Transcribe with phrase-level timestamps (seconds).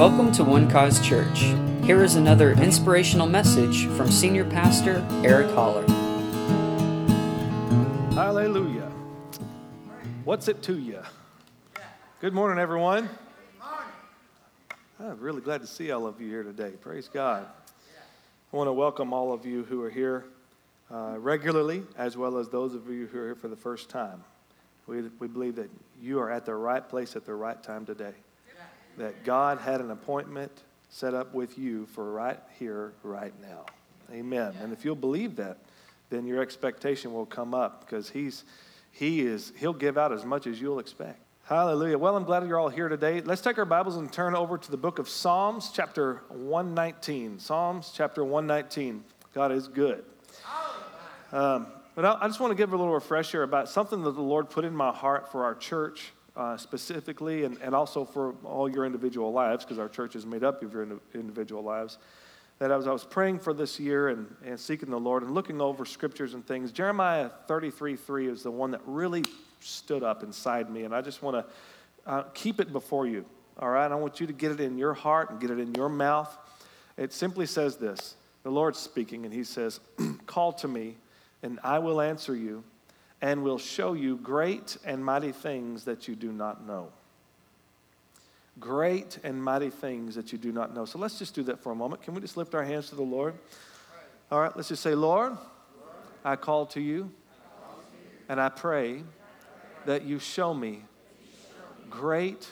[0.00, 1.40] Welcome to One Cause Church.
[1.84, 5.86] Here is another inspirational message from Senior Pastor Eric Holler.
[8.14, 8.90] Hallelujah.
[10.24, 11.02] What's it to you?
[12.22, 13.10] Good morning, everyone.
[14.98, 16.70] I'm really glad to see all of you here today.
[16.80, 17.46] Praise God.
[18.54, 20.24] I want to welcome all of you who are here
[20.90, 24.24] uh, regularly, as well as those of you who are here for the first time.
[24.86, 25.68] We, we believe that
[26.00, 28.14] you are at the right place at the right time today.
[29.00, 30.52] That God had an appointment
[30.90, 33.64] set up with you for right here, right now.
[34.12, 34.52] Amen.
[34.60, 35.56] And if you'll believe that,
[36.10, 38.44] then your expectation will come up because he's
[38.92, 41.18] he is he'll give out as much as you'll expect.
[41.44, 41.96] Hallelujah.
[41.96, 43.22] Well, I'm glad you're all here today.
[43.22, 47.38] Let's take our Bibles and turn over to the book of Psalms, chapter 119.
[47.38, 49.02] Psalms, chapter 119.
[49.32, 50.04] God is good.
[51.32, 54.20] Um, but I, I just want to give a little refresher about something that the
[54.20, 58.68] Lord put in my heart for our church uh, specifically, and, and also for all
[58.68, 61.98] your individual lives, because our church is made up of your individual lives.
[62.58, 65.60] That as I was praying for this year and, and seeking the Lord and looking
[65.60, 69.24] over scriptures and things, Jeremiah 33 3 is the one that really
[69.60, 70.84] stood up inside me.
[70.84, 73.24] And I just want to uh, keep it before you.
[73.58, 73.90] All right?
[73.90, 76.36] I want you to get it in your heart and get it in your mouth.
[76.98, 79.80] It simply says this The Lord's speaking, and He says,
[80.26, 80.96] Call to me
[81.42, 82.64] and I will answer you
[83.22, 86.88] and will show you great and mighty things that you do not know.
[88.58, 90.84] Great and mighty things that you do not know.
[90.84, 92.02] So let's just do that for a moment.
[92.02, 93.34] Can we just lift our hands to the Lord?
[94.30, 95.36] All right, let's just say, Lord,
[96.24, 97.10] I call to you
[98.28, 99.02] and I pray
[99.86, 100.84] that you show me
[101.88, 102.50] great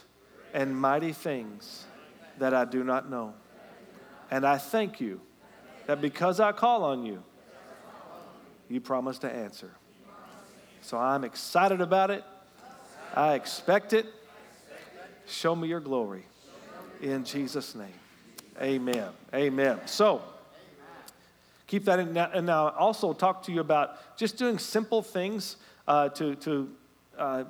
[0.53, 1.85] and mighty things
[2.39, 3.35] that I do not know.
[4.31, 5.21] And I thank you
[5.87, 7.23] that because I call on you,
[8.69, 9.71] you promise to answer.
[10.89, 12.25] So I'm excited about it.
[13.15, 14.07] I expect it.
[15.27, 16.25] Show me your glory.
[17.03, 17.93] In Jesus' name.
[18.59, 19.11] Amen.
[19.35, 19.81] Amen.
[19.85, 20.23] So,
[21.67, 22.17] keep that in.
[22.17, 26.71] And now, also talk to you about just doing simple things uh, to, to
[27.19, 27.45] uh,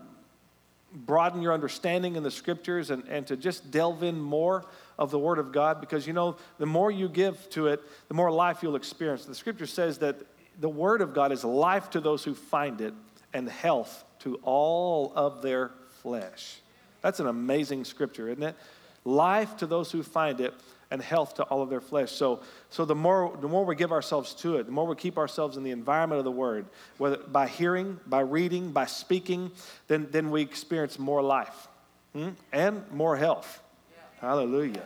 [0.92, 4.64] broaden your understanding in the scriptures and, and to just delve in more
[4.98, 8.14] of the Word of God because you know, the more you give to it, the
[8.14, 9.26] more life you'll experience.
[9.26, 10.16] The scripture says that
[10.58, 12.94] the Word of God is life to those who find it
[13.32, 15.72] and health to all of their
[16.02, 16.60] flesh.
[17.02, 18.56] That's an amazing scripture, isn't it?
[19.04, 20.54] Life to those who find it
[20.90, 22.10] and health to all of their flesh.
[22.12, 22.40] So,
[22.70, 25.56] so the, more, the more we give ourselves to it, the more we keep ourselves
[25.56, 26.66] in the environment of the Word,
[26.96, 29.50] whether by hearing, by reading, by speaking,
[29.86, 31.68] then, then we experience more life
[32.14, 32.30] hmm?
[32.52, 33.62] and more health.
[33.90, 34.28] Yeah.
[34.28, 34.84] Hallelujah.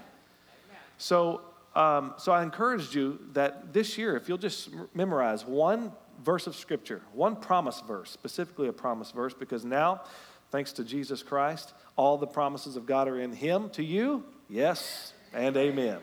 [0.99, 1.41] So
[1.75, 5.93] um, so I encouraged you that this year, if you'll just memorize one
[6.23, 10.03] verse of Scripture, one promise verse, specifically a promise verse, because now,
[10.51, 13.71] thanks to Jesus Christ, all the promises of God are in Him.
[13.71, 15.99] To you, yes and amen.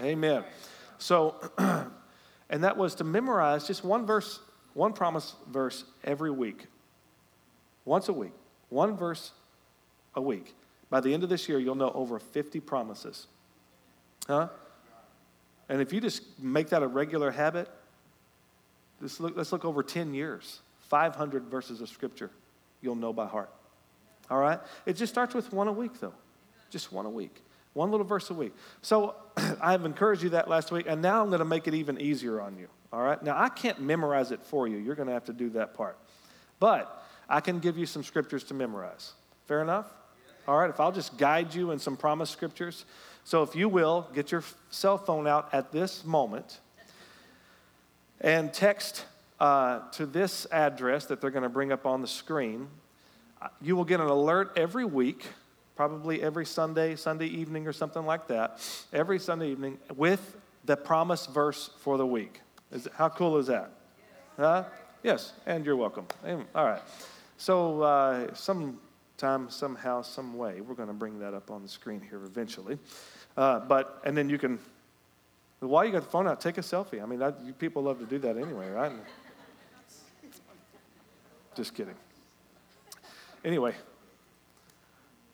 [0.00, 0.44] Amen.
[0.98, 4.40] So, and that was to memorize just one verse,
[4.74, 6.66] one promise verse every week,
[7.84, 8.32] once a week,
[8.68, 9.32] one verse
[10.14, 10.54] a week.
[10.90, 13.26] By the end of this year, you'll know over 50 promises.
[14.26, 14.48] Huh?
[15.68, 17.68] And if you just make that a regular habit,
[19.00, 22.30] let's look, let's look over 10 years, 500 verses of scripture
[22.84, 23.50] you'll know by heart.
[24.30, 24.60] All right?
[24.86, 26.14] It just starts with one a week, though.
[26.70, 27.42] Just one a week.
[27.72, 28.52] One little verse a week.
[28.82, 29.16] So
[29.60, 32.40] I've encouraged you that last week, and now I'm going to make it even easier
[32.40, 32.68] on you.
[32.92, 33.20] All right?
[33.22, 34.76] Now, I can't memorize it for you.
[34.76, 35.98] You're going to have to do that part.
[36.60, 39.14] But I can give you some scriptures to memorize.
[39.46, 39.92] Fair enough?
[40.46, 40.70] All right?
[40.70, 42.84] If I'll just guide you in some promise scriptures.
[43.24, 46.60] So, if you will, get your cell phone out at this moment
[48.24, 49.04] and text
[49.38, 52.68] uh, to this address that they're going to bring up on the screen.
[53.40, 55.26] Uh, you will get an alert every week,
[55.76, 61.26] probably every Sunday, Sunday evening, or something like that, every Sunday evening with the promise
[61.26, 62.40] verse for the week.
[62.72, 63.70] Is, how cool is that?
[64.38, 64.64] Huh?
[65.02, 66.06] Yes, and you're welcome.
[66.54, 66.80] All right.
[67.36, 72.00] So, uh, sometime, somehow, some way, we're going to bring that up on the screen
[72.00, 72.78] here eventually.
[73.36, 74.58] Uh, but, and then you can,
[75.60, 77.02] while you got the phone out, take a selfie.
[77.02, 78.92] I mean, people love to do that anyway, right?
[81.56, 81.94] Just kidding.
[83.44, 83.74] Anyway,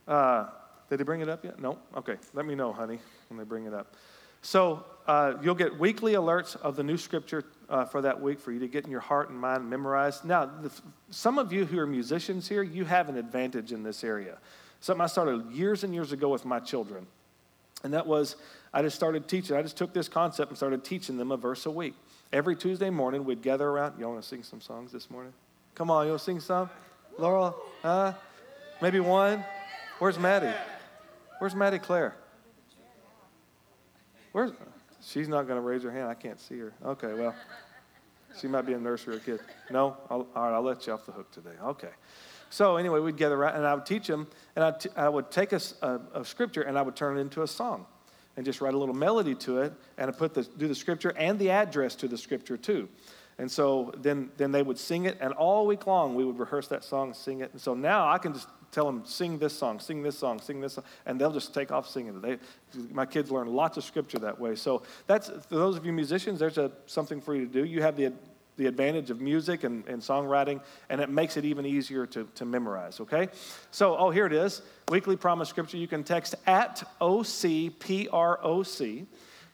[0.06, 0.46] uh,
[0.88, 1.60] did they bring it up yet?
[1.60, 1.78] No?
[1.96, 2.16] Okay.
[2.34, 3.94] Let me know, honey, when they bring it up.
[4.42, 8.52] So uh, you'll get weekly alerts of the new scripture uh, for that week for
[8.52, 10.24] you to get in your heart and mind memorized.
[10.24, 10.70] Now, the,
[11.10, 14.38] some of you who are musicians here, you have an advantage in this area.
[14.80, 17.06] Something I started years and years ago with my children.
[17.84, 18.36] And that was,
[18.72, 19.56] I just started teaching.
[19.56, 21.94] I just took this concept and started teaching them a verse a week.
[22.32, 23.98] Every Tuesday morning, we'd gather around.
[23.98, 25.32] Y'all want to sing some songs this morning?
[25.74, 26.70] Come on, you want to sing some?
[27.18, 27.56] Laurel?
[27.82, 28.12] Huh?
[28.80, 29.44] Maybe one?
[29.98, 30.56] Where's Maddie?
[31.40, 32.14] Where's Maddie Claire?
[34.32, 34.52] Where's,
[35.02, 36.08] she's not going to raise her hand.
[36.08, 36.72] I can't see her.
[36.84, 37.34] Okay, well,
[38.40, 39.40] she might be a nursery or kid.
[39.70, 39.96] No?
[40.08, 41.56] I'll, all right, I'll let you off the hook today.
[41.62, 41.90] Okay.
[42.50, 44.26] So anyway, we'd gather around, and I would teach them,
[44.56, 47.46] and I would take a, a, a, scripture and I would turn it into a
[47.46, 47.86] song,
[48.40, 51.38] and just write a little melody to it, and put the do the scripture and
[51.38, 52.88] the address to the scripture too.
[53.36, 56.66] And so then then they would sing it, and all week long we would rehearse
[56.68, 57.52] that song, sing it.
[57.52, 60.62] And so now I can just tell them sing this song, sing this song, sing
[60.62, 62.22] this song, and they'll just take off singing it.
[62.22, 62.38] They,
[62.90, 64.54] my kids learn lots of scripture that way.
[64.54, 66.38] So that's for those of you musicians.
[66.38, 67.66] There's a, something for you to do.
[67.66, 68.14] You have the
[68.56, 72.44] the advantage of music and, and songwriting, and it makes it even easier to, to
[72.44, 73.28] memorize, okay?
[73.70, 75.76] So, oh, here it is weekly promise scripture.
[75.76, 79.06] You can text at OCPROC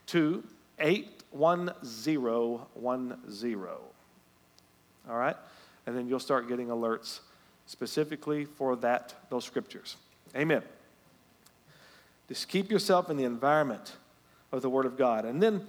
[0.07, 0.45] to
[0.79, 3.57] 81010.
[5.09, 5.37] All right?
[5.87, 7.21] And then you'll start getting alerts
[7.67, 9.97] specifically for that, those scriptures.
[10.35, 10.63] Amen.
[12.29, 13.97] Just keep yourself in the environment
[14.53, 15.25] of the Word of God.
[15.25, 15.67] And then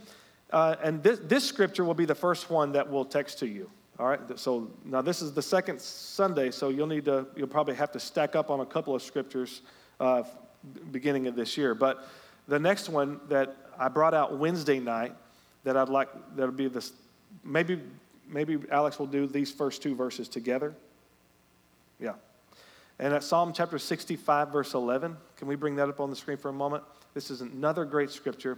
[0.52, 3.70] uh, and this, this scripture will be the first one that we'll text to you.
[4.00, 4.20] All right.
[4.40, 8.00] So now this is the second Sunday, so you'll need to, you'll probably have to
[8.00, 9.62] stack up on a couple of scriptures
[10.00, 10.24] uh,
[10.92, 11.74] beginning of this year.
[11.74, 12.08] But
[12.48, 15.14] the next one that I brought out Wednesday night
[15.64, 16.94] that I'd like, that'll be this,
[17.44, 17.82] maybe,
[18.28, 20.74] maybe Alex will do these first two verses together.
[22.00, 22.14] Yeah.
[23.00, 26.38] And at Psalm chapter 65, verse 11, can we bring that up on the screen
[26.38, 26.84] for a moment?
[27.14, 28.58] This is another great scripture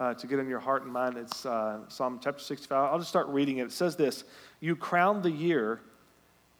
[0.00, 1.16] uh, to get in your heart and mind.
[1.16, 2.92] It's uh, Psalm chapter 65.
[2.92, 3.64] I'll just start reading it.
[3.64, 4.24] It says this
[4.60, 5.80] You crown the year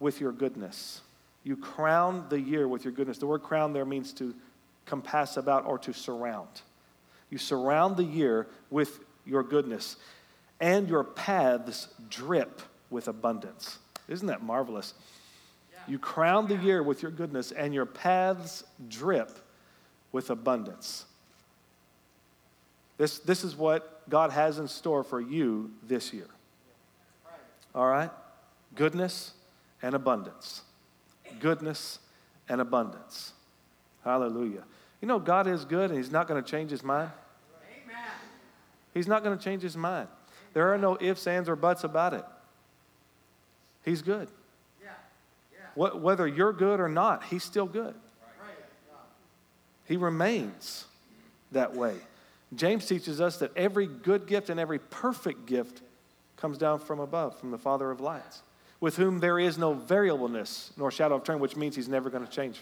[0.00, 1.00] with your goodness.
[1.42, 3.18] You crown the year with your goodness.
[3.18, 4.34] The word crown there means to
[4.86, 6.62] compass about or to surround.
[7.30, 9.96] You surround the year with your goodness,
[10.60, 13.78] and your paths drip with abundance.
[14.08, 14.94] Isn't that marvelous?
[15.72, 15.78] Yeah.
[15.88, 19.38] You crown the year with your goodness, and your paths drip
[20.12, 21.06] with abundance.
[22.96, 26.28] This, this is what God has in store for you this year.
[27.74, 28.10] All right?
[28.74, 29.32] Goodness
[29.82, 30.62] and abundance.
[31.40, 31.98] Goodness
[32.48, 33.32] and abundance.
[34.04, 34.62] Hallelujah.
[35.00, 37.10] You know, God is good and He's not going to change His mind.
[37.84, 38.04] Amen.
[38.92, 40.08] He's not going to change His mind.
[40.52, 42.24] There are no ifs, ands, or buts about it.
[43.84, 44.28] He's good.
[44.82, 44.90] Yeah.
[45.52, 45.88] Yeah.
[45.94, 47.94] Whether you're good or not, He's still good.
[48.40, 48.56] Right.
[49.86, 50.86] He remains
[51.50, 51.96] that way.
[52.56, 55.82] James teaches us that every good gift and every perfect gift
[56.36, 58.42] comes down from above, from the Father of lights,
[58.80, 62.24] with whom there is no variableness nor shadow of turn, which means he's never going
[62.24, 62.60] to change.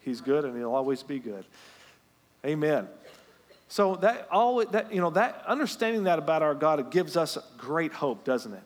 [0.00, 1.44] He's good and he'll always be good.
[2.44, 2.88] Amen.
[3.68, 7.38] So that all that you know that understanding that about our God it gives us
[7.56, 8.62] great hope, doesn't it?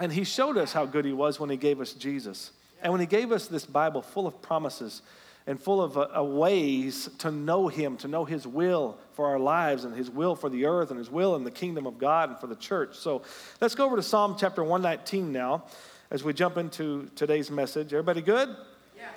[0.00, 2.52] And he showed us how good he was when he gave us Jesus.
[2.82, 5.02] And when he gave us this Bible full of promises
[5.46, 9.38] and full of uh, uh, ways to know Him, to know His will for our
[9.38, 12.30] lives and His will for the earth and His will in the kingdom of God
[12.30, 12.96] and for the church.
[12.96, 13.22] So
[13.60, 15.64] let's go over to Psalm chapter 119 now
[16.10, 17.92] as we jump into today's message.
[17.92, 18.48] Everybody good?
[18.96, 19.08] Yeah.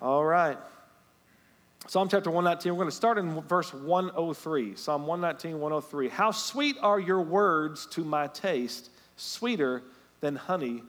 [0.00, 0.56] All right.
[1.86, 4.76] Psalm chapter 119, we're going to start in verse 103.
[4.76, 6.08] Psalm 119, 103.
[6.08, 9.82] How sweet are your words to my taste, sweeter
[10.20, 10.82] than honey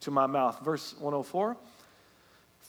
[0.00, 0.60] to my mouth.
[0.64, 1.56] Verse 104.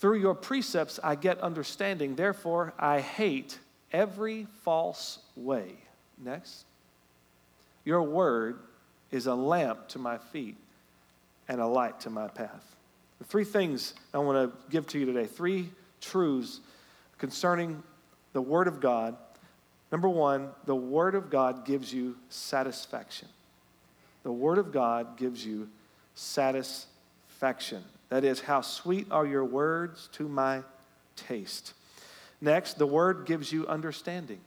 [0.02, 2.16] Through your precepts I get understanding.
[2.16, 3.60] Therefore, I hate
[3.94, 5.76] every false way.
[6.18, 6.66] Next.
[7.86, 8.60] Your word
[9.12, 10.58] is a lamp to my feet
[11.48, 12.76] and a light to my path.
[13.20, 15.70] The three things I want to give to you today three
[16.02, 16.62] truths
[17.20, 17.84] concerning
[18.34, 19.16] the Word of God.
[19.92, 23.28] Number one, the Word of God gives you satisfaction.
[24.24, 25.70] The Word of God gives you
[26.16, 27.84] satisfaction.
[28.12, 30.64] That is, how sweet are your words to my
[31.16, 31.74] taste.
[32.42, 34.42] Next, the word gives you understanding.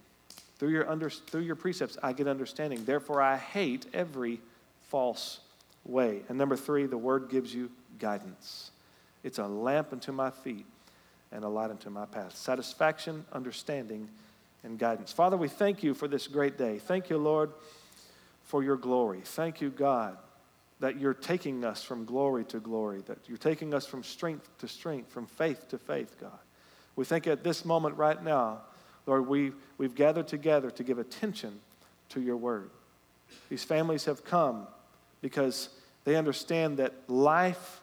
[0.59, 2.85] Through your, under, through your precepts, I get understanding.
[2.85, 4.42] Therefore, I hate every
[4.83, 5.40] false
[5.87, 6.21] way.
[6.28, 8.71] And number three, the word gives you guidance.
[9.23, 10.66] It's a lamp unto my feet
[11.33, 12.37] and a light unto my path.
[12.37, 14.11] Satisfaction, understanding,
[14.62, 15.11] and guidance.
[15.11, 16.78] Father, we thank you for this great day.
[16.78, 17.50] Thank you, Lord,
[18.42, 19.23] for your glory.
[19.25, 20.18] Thank you, God,
[20.85, 24.69] that you're taking us from glory to glory, that you're taking us from strength to
[24.69, 26.38] strength, from faith to faith, God.
[26.95, 28.61] We think at this moment right now,
[29.07, 31.59] Lord, we, we've gathered together to give attention
[32.11, 32.69] to your word.
[33.49, 34.67] These families have come
[35.23, 35.71] because
[36.05, 37.81] they understand that life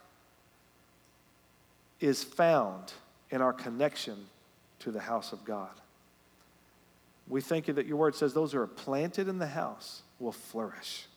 [1.99, 2.93] is found
[3.31, 4.27] in our connection
[4.81, 5.71] to the house of God.
[7.27, 10.31] We thank you that your word says those who are planted in the house will
[10.31, 11.07] flourish.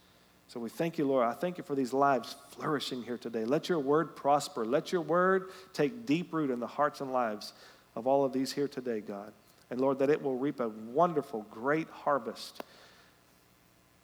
[0.49, 1.27] So we thank you, Lord.
[1.27, 3.45] I thank you for these lives flourishing here today.
[3.45, 4.65] Let your word prosper.
[4.65, 7.53] Let your word take deep root in the hearts and lives
[7.97, 9.33] of all of these here today, God.
[9.71, 12.63] And Lord, that it will reap a wonderful, great harvest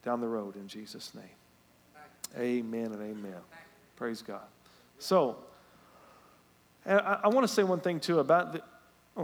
[0.05, 1.25] down the road in Jesus' name.
[2.39, 3.37] Amen and amen.
[3.97, 4.41] Praise God.
[4.99, 5.37] So,
[6.87, 8.63] I, I want to say one thing too about the,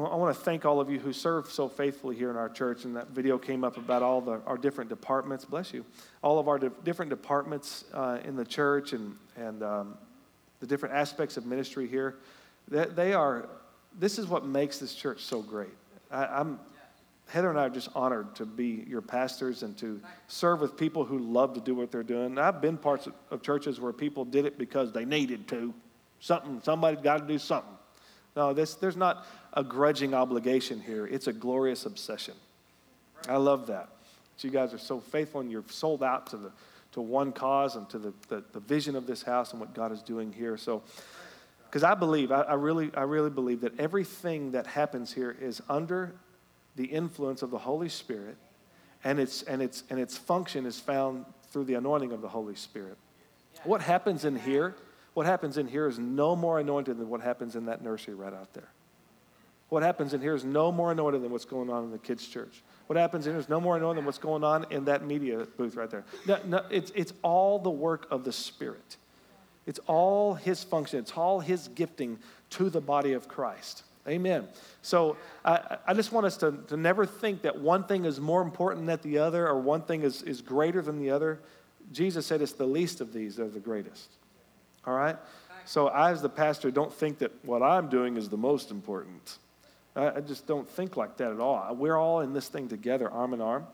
[0.05, 2.85] I want to thank all of you who serve so faithfully here in our church.
[2.85, 5.45] And that video came up about all the, our different departments.
[5.45, 5.85] Bless you.
[6.23, 9.99] All of our di- different departments uh, in the church and, and um,
[10.61, 12.17] the different aspects of ministry here.
[12.69, 13.49] They, they, are,
[13.99, 15.75] this is what makes this church so great.
[16.11, 16.61] I, I'm,
[17.29, 21.05] Heather and I are just honored to be your pastors and to serve with people
[21.05, 22.39] who love to do what they're doing.
[22.39, 25.75] I've been parts of churches where people did it because they needed to.
[26.21, 27.76] Something, somebody's got to do something.
[28.37, 31.07] No, this, there's not a grudging obligation here.
[31.07, 32.35] It's a glorious obsession.
[33.29, 33.89] I love that.
[34.41, 36.53] You guys are so faithful and you're sold out to, the,
[36.93, 39.91] to one cause and to the, the, the vision of this house and what God
[39.91, 40.59] is doing here.
[40.59, 40.83] So,
[41.65, 45.63] because I believe, I, I, really, I really believe that everything that happens here is
[45.69, 46.13] under
[46.77, 48.37] the influence of the Holy Spirit,
[49.03, 52.55] and its, and its, and its function is found through the anointing of the Holy
[52.55, 52.99] Spirit.
[53.65, 54.75] What happens in here,
[55.17, 58.35] what happens in here is no more anointed than what happens in that nursery right
[58.35, 58.69] out there.
[59.71, 62.29] What happens in here is no more anointed than what's going on in the kids'
[62.29, 62.63] church.
[62.87, 65.47] What happens in here is no more anointed than what's going on in that media
[65.57, 66.05] booth right there.
[66.27, 68.99] No, no, it's, it's all the work of the Spirit.
[69.65, 70.99] It's all His function.
[70.99, 72.19] It's all His gifting
[72.51, 73.85] to the body of Christ.
[74.07, 74.47] Amen.
[74.83, 78.43] So I, I just want us to, to never think that one thing is more
[78.43, 81.41] important than the other or one thing is, is greater than the other.
[81.91, 84.11] Jesus said it's the least of these that are the greatest.
[84.87, 85.17] All right?
[85.65, 89.39] So I, as the pastor, don't think that what I'm doing is the most important.
[89.95, 91.75] I, I just don't think like that at all.
[91.75, 93.67] We're all in this thing together, arm in arm.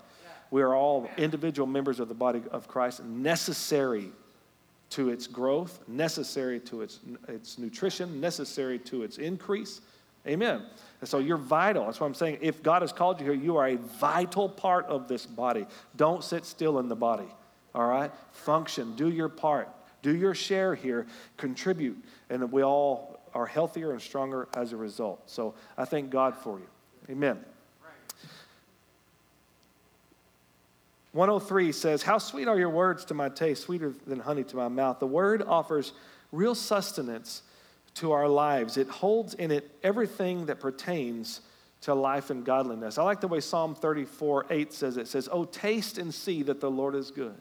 [0.50, 4.10] We are all individual members of the body of Christ, necessary
[4.90, 9.80] to its growth, necessary to its, its nutrition, necessary to its increase
[10.26, 10.62] Amen.
[11.00, 11.86] And so you're vital.
[11.86, 12.38] That's what I'm saying.
[12.40, 15.66] If God has called you here, you are a vital part of this body.
[15.96, 17.26] Don't sit still in the body.
[17.74, 18.12] All right?
[18.30, 18.94] Function.
[18.94, 19.68] Do your part.
[20.02, 21.06] Do your share here.
[21.36, 22.02] Contribute.
[22.28, 25.22] And we all are healthier and stronger as a result.
[25.30, 26.66] So I thank God for you.
[27.08, 27.38] Amen.
[31.12, 34.68] 103 says, How sweet are your words to my taste, sweeter than honey to my
[34.68, 34.98] mouth.
[34.98, 35.92] The word offers
[36.32, 37.42] real sustenance
[37.94, 38.78] to our lives.
[38.78, 41.42] It holds in it everything that pertains
[41.82, 42.96] to life and godliness.
[42.96, 45.02] I like the way Psalm 34 8 says it.
[45.02, 47.38] it says, Oh, taste and see that the Lord is good.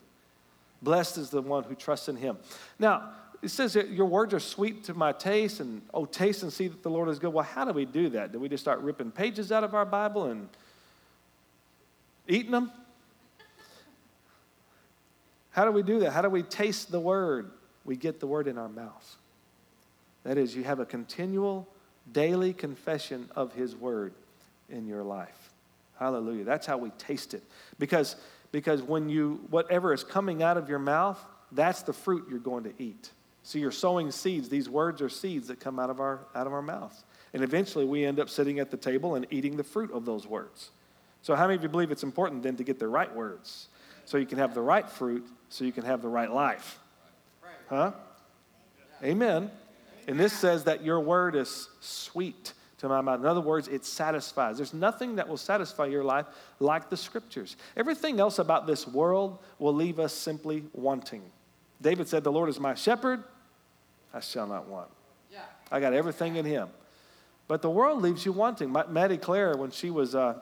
[0.81, 2.37] Blessed is the one who trusts in him.
[2.79, 3.11] Now,
[3.41, 6.67] it says that your words are sweet to my taste, and oh, taste and see
[6.67, 7.33] that the Lord is good.
[7.33, 8.31] Well, how do we do that?
[8.31, 10.47] Do we just start ripping pages out of our Bible and
[12.27, 12.71] eating them?
[15.51, 16.11] How do we do that?
[16.11, 17.51] How do we taste the word?
[17.83, 19.17] We get the word in our mouth.
[20.23, 21.67] That is, you have a continual
[22.11, 24.13] daily confession of His Word
[24.69, 25.51] in your life.
[25.99, 26.43] Hallelujah.
[26.43, 27.43] That's how we taste it.
[27.79, 28.15] Because,
[28.51, 31.19] because when you, whatever is coming out of your mouth,
[31.51, 33.11] that's the fruit you're going to eat.
[33.43, 34.49] So you're sowing seeds.
[34.49, 37.03] These words are seeds that come out of our, out of our mouths.
[37.33, 40.27] And eventually we end up sitting at the table and eating the fruit of those
[40.27, 40.71] words.
[41.21, 43.67] So, how many of you believe it's important then to get the right words
[44.05, 46.79] so you can have the right fruit, so you can have the right life?
[47.69, 47.91] Huh?
[49.03, 49.51] Amen.
[50.07, 53.19] And this says that your word is sweet to my mouth.
[53.19, 54.57] In other words, it satisfies.
[54.57, 56.25] There's nothing that will satisfy your life
[56.59, 57.55] like the scriptures.
[57.77, 61.21] Everything else about this world will leave us simply wanting.
[61.79, 63.23] David said, The Lord is my shepherd,
[64.11, 64.89] I shall not want.
[65.31, 65.41] Yeah.
[65.71, 66.69] I got everything in him.
[67.47, 68.75] But the world leaves you wanting.
[68.89, 70.39] Maddie Claire, when she was uh,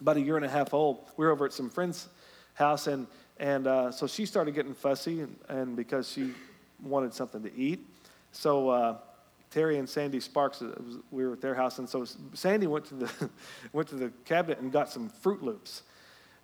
[0.00, 2.08] about a year and a half old, we were over at some friend's
[2.54, 3.06] house, and,
[3.38, 6.32] and uh, so she started getting fussy, and, and because she
[6.82, 7.86] wanted something to eat.
[8.32, 8.96] So uh,
[9.50, 12.94] Terry and Sandy Sparks, was, we were at their house, and so Sandy went to
[12.94, 13.30] the
[13.72, 15.82] went to the cabinet and got some Froot Loops,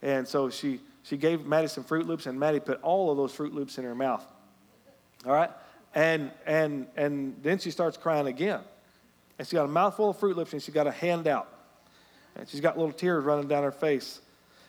[0.03, 3.33] and so she she gave Maddie some Froot Loops, and Maddie put all of those
[3.33, 4.25] Froot Loops in her mouth.
[5.27, 5.51] All right,
[5.95, 8.61] and and and then she starts crying again,
[9.39, 11.49] and she got a mouthful of Froot Loops, and she got a hand out,
[12.37, 14.21] and she's got little tears running down her face,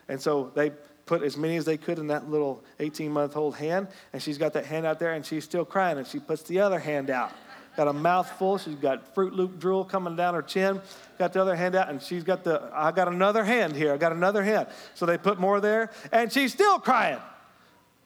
[0.10, 0.72] and so they
[1.06, 3.88] put as many as they could in that little 18 month old hand.
[4.14, 5.98] And she's got that hand out there and she's still crying.
[5.98, 7.32] And she puts the other hand out.
[7.78, 8.58] Got a mouthful.
[8.58, 10.82] She's got Froot Loop drool coming down her chin.
[11.20, 11.90] Got the other hand out.
[11.90, 13.94] And she's got the, I got another hand here.
[13.94, 14.68] I got another hand.
[14.94, 15.92] So they put more there.
[16.12, 17.20] And she's still crying.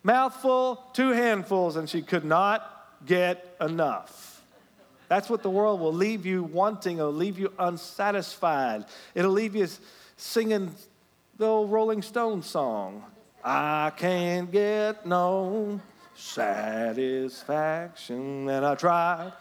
[0.03, 1.75] Mouthful, two handfuls.
[1.75, 4.41] And she could not get enough.
[5.07, 6.99] That's what the world will leave you wanting.
[6.99, 8.85] It'll leave you unsatisfied.
[9.15, 9.67] It'll leave you
[10.17, 10.75] singing
[11.37, 13.03] the old Rolling Stones song.
[13.43, 15.79] I can't get no
[16.15, 18.49] satisfaction.
[18.49, 19.31] And I try,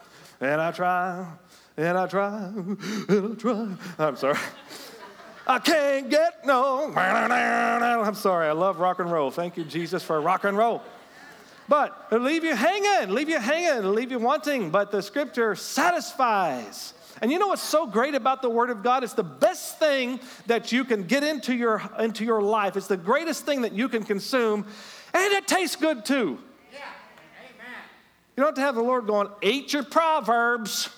[0.40, 1.26] and I try,
[1.76, 2.52] and I try,
[3.08, 3.68] and I try.
[3.98, 4.38] I'm sorry.
[5.46, 6.92] I can't get no.
[6.94, 9.30] I'm sorry, I love rock and roll.
[9.30, 10.82] Thank you, Jesus, for rock and roll.
[11.68, 14.70] But it'll leave you hanging, leave you hanging, leave you wanting.
[14.70, 16.94] But the scripture satisfies.
[17.20, 19.04] And you know what's so great about the Word of God?
[19.04, 22.76] It's the best thing that you can get into your, into your life.
[22.76, 24.66] It's the greatest thing that you can consume,
[25.12, 26.38] and it tastes good too.
[28.38, 30.90] You don't have to have the Lord going, eat your Proverbs,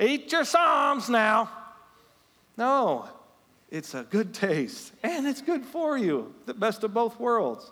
[0.00, 1.48] eat your Psalms now.
[2.56, 3.08] No,
[3.70, 7.70] it's a good taste, and it's good for you, the best of both worlds.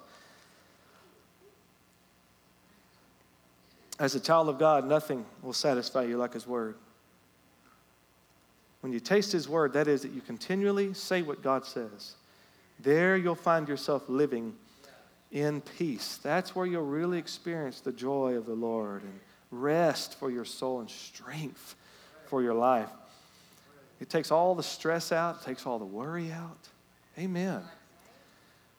[3.99, 6.77] As a child of God, nothing will satisfy you like His Word.
[8.81, 12.15] When you taste His Word, that is, that you continually say what God says.
[12.79, 14.55] There you'll find yourself living
[15.31, 16.19] in peace.
[16.23, 19.21] That's where you'll really experience the joy of the Lord and
[19.51, 21.77] rest for your soul and strength
[22.27, 22.91] for your life.
[24.01, 26.69] It takes all the stress out, it takes all the worry out.
[27.19, 27.63] Amen.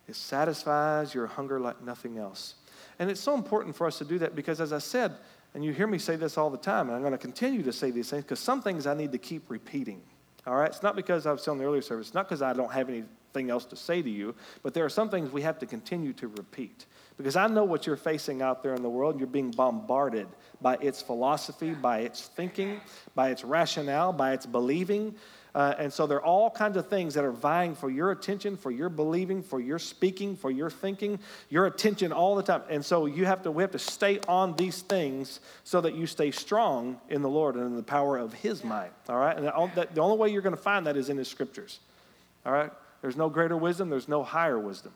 [0.08, 2.56] It satisfies your hunger like nothing else.
[2.98, 5.16] And it's so important for us to do that because, as I said,
[5.54, 7.74] and you hear me say this all the time, and I'm going to continue to
[7.74, 10.02] say these things because some things I need to keep repeating.
[10.48, 10.70] All right?
[10.70, 12.90] It's not because I was telling the earlier service, it's not because I don't have
[13.36, 16.14] anything else to say to you, but there are some things we have to continue
[16.14, 16.86] to repeat.
[17.18, 19.20] Because I know what you're facing out there in the world.
[19.20, 20.28] You're being bombarded
[20.62, 22.80] by its philosophy, by its thinking,
[23.14, 25.16] by its rationale, by its believing.
[25.54, 28.56] Uh, and so there are all kinds of things that are vying for your attention,
[28.56, 31.20] for your believing, for your speaking, for your thinking,
[31.50, 32.62] your attention all the time.
[32.70, 36.08] And so you have to, we have to stay on these things so that you
[36.08, 38.92] stay strong in the Lord and in the power of His might.
[39.10, 39.36] All right?
[39.36, 41.80] And the only way you're going to find that is in His scriptures.
[42.46, 42.72] All right?
[43.02, 44.92] There's no greater wisdom, there's no higher wisdom.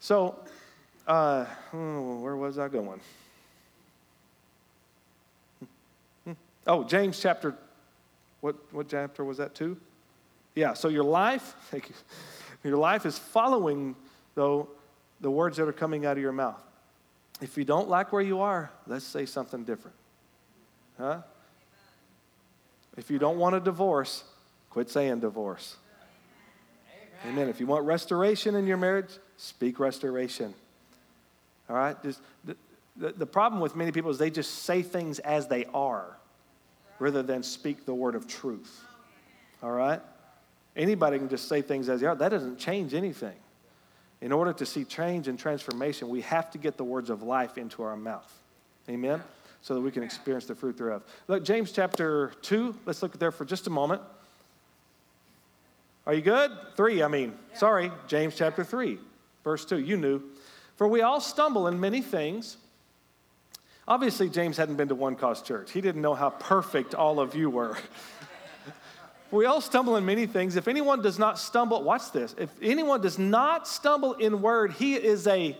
[0.00, 0.38] So,
[1.06, 3.00] uh, oh, where was I going?
[5.58, 5.64] Hmm,
[6.24, 6.32] hmm.
[6.66, 7.56] Oh, James chapter
[8.42, 9.78] what, what chapter was that, two?
[10.54, 11.94] Yeah, so your life, thank you.
[12.62, 13.96] Your life is following,
[14.34, 14.68] though,
[15.20, 16.60] the words that are coming out of your mouth.
[17.40, 19.96] If you don't like where you are, let's say something different.
[20.98, 21.22] Huh?
[22.96, 24.24] If you don't want a divorce,
[24.70, 25.76] quit saying divorce.
[27.26, 27.48] Amen.
[27.48, 30.54] If you want restoration in your marriage, speak restoration.
[31.68, 32.00] All right?
[32.02, 32.56] Just, the,
[32.96, 36.16] the, the problem with many people is they just say things as they are
[36.98, 38.84] rather than speak the word of truth.
[39.62, 40.00] All right?
[40.76, 42.14] Anybody can just say things as they are.
[42.14, 43.34] That doesn't change anything.
[44.20, 47.58] In order to see change and transformation, we have to get the words of life
[47.58, 48.32] into our mouth.
[48.88, 49.22] Amen?
[49.62, 51.02] So that we can experience the fruit thereof.
[51.28, 54.00] Look, James chapter 2, let's look there for just a moment.
[56.06, 56.50] Are you good?
[56.76, 57.34] 3, I mean.
[57.54, 58.98] Sorry, James chapter 3,
[59.44, 59.78] verse 2.
[59.78, 60.22] You knew.
[60.76, 62.56] For we all stumble in many things.
[63.86, 65.70] Obviously, James hadn't been to One Cause Church.
[65.70, 67.76] He didn't know how perfect all of you were.
[69.30, 70.56] we all stumble in many things.
[70.56, 72.34] If anyone does not stumble, watch this.
[72.38, 75.56] If anyone does not stumble in word, he is a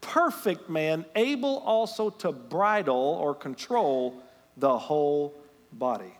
[0.00, 4.20] perfect man, able also to bridle or control
[4.56, 5.34] the whole
[5.72, 6.12] body.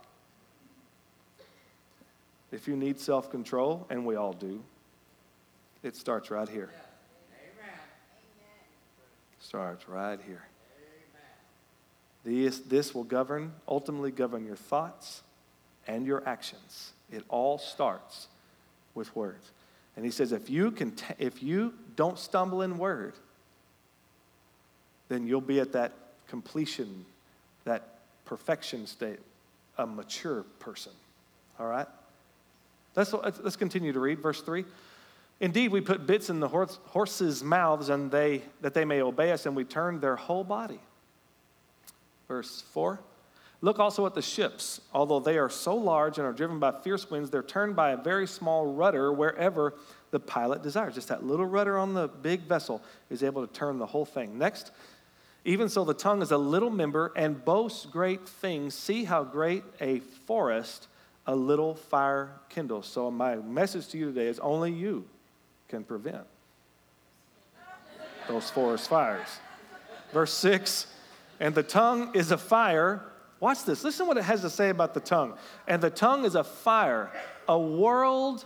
[2.53, 4.63] If you need self control, and we all do,
[5.83, 6.71] it starts right here.
[9.41, 10.47] Starts right here.
[12.25, 15.23] This, this will govern, ultimately govern your thoughts
[15.89, 16.93] and your actions.
[17.11, 18.29] It all starts
[18.95, 19.51] with words.
[19.97, 23.15] And he says, if you, can t- if you don't stumble in word,
[25.09, 25.93] then you'll be at that
[26.29, 27.05] completion,
[27.65, 29.19] that perfection state,
[29.77, 30.93] a mature person.
[31.59, 31.89] All right?
[32.95, 34.65] Let's, let's continue to read verse 3.
[35.41, 39.33] Indeed, we put bits in the horse, horses' mouths and they, that they may obey
[39.33, 40.81] us, and we turn their whole body.
[42.29, 43.01] Verse 4
[43.65, 44.81] Look also at the ships.
[44.93, 47.97] Although they are so large and are driven by fierce winds, they're turned by a
[47.97, 49.75] very small rudder wherever
[50.11, 50.97] the pilot desires.
[50.97, 54.37] Just that little rudder on the big vessel is able to turn the whole thing.
[54.37, 54.73] Next,
[55.45, 58.75] even so, the tongue is a little member and boasts great things.
[58.75, 60.89] See how great a forest
[61.27, 62.87] a little fire kindles.
[62.87, 65.05] So, my message to you today is only you
[65.69, 66.27] can prevent
[68.29, 69.29] those forest fires.
[70.13, 70.87] Verse 6
[71.43, 73.03] and the tongue is a fire.
[73.41, 73.83] Watch this.
[73.83, 75.35] Listen what it has to say about the tongue.
[75.67, 77.11] And the tongue is a fire,
[77.49, 78.45] a world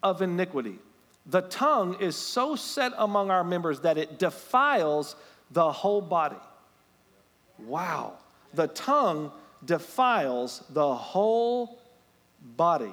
[0.00, 0.78] of iniquity.
[1.26, 5.16] The tongue is so set among our members that it defiles
[5.50, 6.36] the whole body.
[7.58, 8.12] Wow.
[8.54, 9.32] The tongue
[9.64, 11.80] defiles the whole
[12.56, 12.92] body.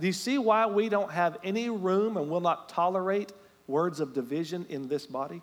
[0.00, 3.32] Do you see why we don't have any room and will not tolerate
[3.66, 5.42] words of division in this body?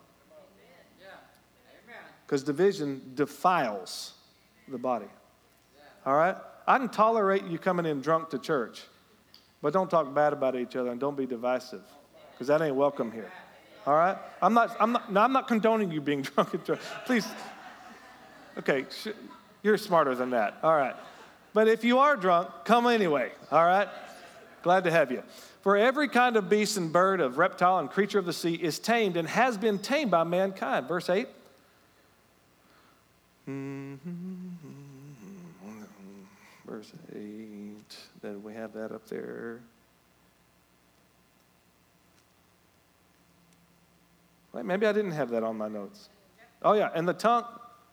[2.30, 4.14] because division defiles
[4.68, 5.08] the body.
[6.06, 6.36] All right?
[6.68, 8.84] I can tolerate you coming in drunk to church,
[9.64, 11.82] but don't talk bad about each other and don't be divisive,
[12.32, 13.32] because that ain't welcome here.
[13.88, 14.16] All right?
[14.44, 16.80] I'm not, I'm not, no, I'm not condoning you being drunk at church.
[17.08, 17.28] Please.
[18.60, 19.08] Okay, sh-
[19.64, 20.60] you're smarter than that.
[20.62, 20.96] All right.
[21.54, 23.32] But if you are drunk, come anyway.
[23.52, 23.88] All right?
[24.62, 25.24] Glad to have you.
[25.62, 28.80] For every kind of beast and bird, of reptile and creature of the sea is
[28.80, 30.88] tamed and has been tamed by mankind.
[30.88, 31.28] Verse 8.
[33.48, 34.50] Mm-hmm.
[36.68, 37.18] Verse 8.
[38.22, 39.60] Then we have that up there.
[44.54, 46.10] Wait, maybe I didn't have that on my notes.
[46.62, 46.90] Oh, yeah.
[46.94, 47.46] And the tongue.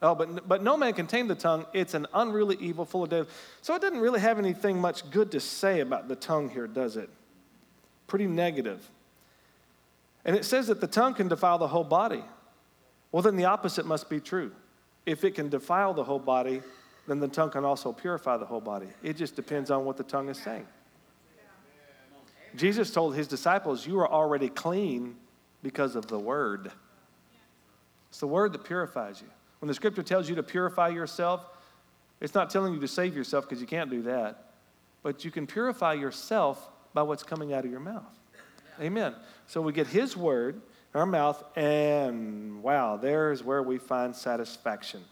[0.02, 1.64] Oh, but, but no man can tame the tongue.
[1.72, 3.26] It's an unruly evil full of death.
[3.62, 6.96] So it doesn't really have anything much good to say about the tongue here, does
[6.96, 7.08] it?
[8.06, 8.88] Pretty negative.
[10.24, 12.22] And it says that the tongue can defile the whole body.
[13.10, 14.52] Well, then the opposite must be true.
[15.06, 16.62] If it can defile the whole body,
[17.06, 18.88] then the tongue can also purify the whole body.
[19.02, 20.66] It just depends on what the tongue is saying.
[22.56, 25.16] Jesus told his disciples, You are already clean
[25.62, 26.72] because of the word.
[28.08, 29.28] It's the word that purifies you.
[29.66, 31.44] When the scripture tells you to purify yourself,
[32.20, 34.52] it's not telling you to save yourself because you can't do that,
[35.02, 38.04] but you can purify yourself by what's coming out of your mouth.
[38.80, 39.16] Amen.
[39.48, 40.60] So we get his word
[40.94, 45.02] in our mouth, and wow, there's where we find satisfaction.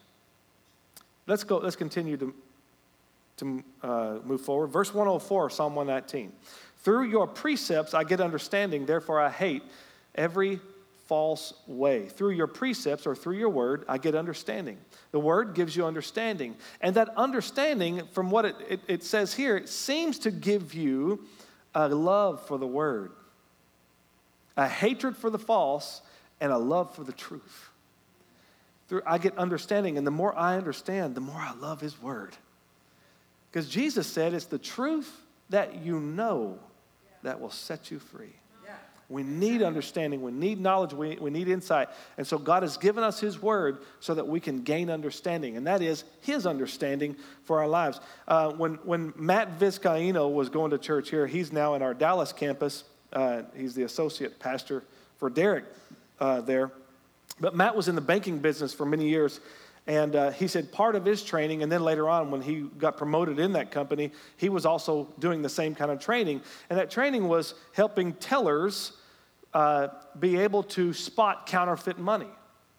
[1.26, 2.34] Let's go, let's continue to,
[3.38, 4.68] to uh, move forward.
[4.68, 6.32] Verse 104, Psalm 119.
[6.84, 9.64] Through your precepts I get understanding, therefore I hate
[10.14, 10.60] every
[11.14, 12.06] false way.
[12.08, 14.78] Through your precepts or through your word, I get understanding.
[15.12, 16.56] The word gives you understanding.
[16.80, 21.24] And that understanding, from what it, it, it says here, it seems to give you
[21.72, 23.12] a love for the word,
[24.56, 26.02] a hatred for the false,
[26.40, 27.70] and a love for the truth.
[28.88, 32.36] Through, I get understanding, and the more I understand, the more I love his word.
[33.52, 35.16] Because Jesus said it's the truth
[35.50, 36.58] that you know
[37.22, 38.34] that will set you free.
[39.14, 40.22] We need understanding.
[40.22, 40.92] We need knowledge.
[40.92, 41.88] We, we need insight.
[42.18, 45.56] And so God has given us His word so that we can gain understanding.
[45.56, 48.00] And that is His understanding for our lives.
[48.26, 52.32] Uh, when, when Matt Vizcaino was going to church here, he's now in our Dallas
[52.32, 52.82] campus.
[53.12, 54.82] Uh, he's the associate pastor
[55.18, 55.64] for Derek
[56.18, 56.72] uh, there.
[57.38, 59.38] But Matt was in the banking business for many years.
[59.86, 62.96] And uh, he said part of his training, and then later on, when he got
[62.96, 66.40] promoted in that company, he was also doing the same kind of training.
[66.68, 68.92] And that training was helping tellers
[69.54, 69.88] uh,
[70.18, 72.28] be able to spot counterfeit money.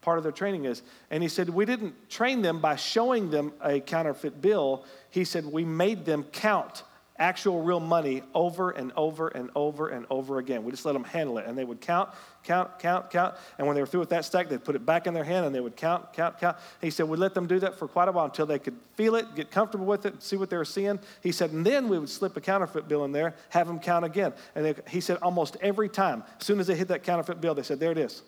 [0.01, 0.83] Part of their training is.
[1.09, 4.85] And he said, We didn't train them by showing them a counterfeit bill.
[5.09, 6.83] He said, We made them count
[7.17, 10.63] actual real money over and over and over and over again.
[10.63, 11.45] We just let them handle it.
[11.47, 12.09] And they would count,
[12.43, 13.35] count, count, count.
[13.57, 15.45] And when they were through with that stack, they'd put it back in their hand
[15.45, 16.57] and they would count, count, count.
[16.81, 19.15] He said, we let them do that for quite a while until they could feel
[19.15, 20.99] it, get comfortable with it, see what they were seeing.
[21.21, 24.03] He said, and then we would slip a counterfeit bill in there, have them count
[24.03, 24.33] again.
[24.53, 27.55] And they, he said, almost every time, as soon as they hit that counterfeit bill,
[27.55, 28.23] they said, there it is.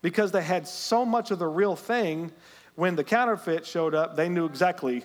[0.00, 2.32] Because they had so much of the real thing,
[2.76, 5.04] when the counterfeit showed up, they knew exactly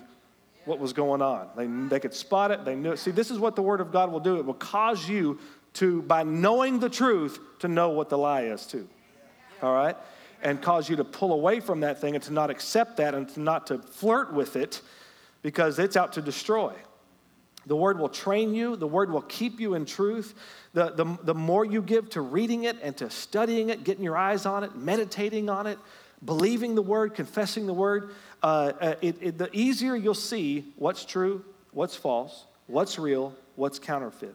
[0.64, 1.48] what was going on.
[1.56, 2.98] They, they could spot it, they knew it.
[2.98, 4.36] See, this is what the Word of God will do.
[4.36, 5.38] It will cause you
[5.74, 8.88] to, by knowing the truth, to know what the lie is too.
[9.62, 9.96] All right?
[10.42, 13.28] And cause you to pull away from that thing and to not accept that and
[13.30, 14.80] to not to flirt with it
[15.42, 16.72] because it's out to destroy.
[17.66, 20.34] The Word will train you, the Word will keep you in truth.
[20.74, 24.16] The, the, the more you give to reading it and to studying it, getting your
[24.16, 25.78] eyes on it, meditating on it,
[26.24, 31.04] believing the Word, confessing the Word, uh, uh, it, it, the easier you'll see what's
[31.04, 34.34] true, what's false, what's real, what's counterfeit.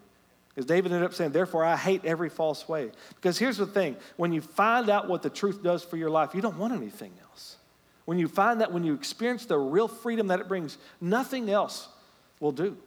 [0.50, 2.90] Because David ended up saying, Therefore, I hate every false way.
[3.16, 6.34] Because here's the thing when you find out what the truth does for your life,
[6.34, 7.58] you don't want anything else.
[8.06, 11.90] When you find that, when you experience the real freedom that it brings, nothing else
[12.40, 12.78] will do.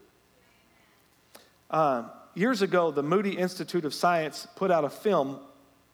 [1.71, 2.05] Uh,
[2.35, 5.39] years ago, the Moody Institute of Science put out a film,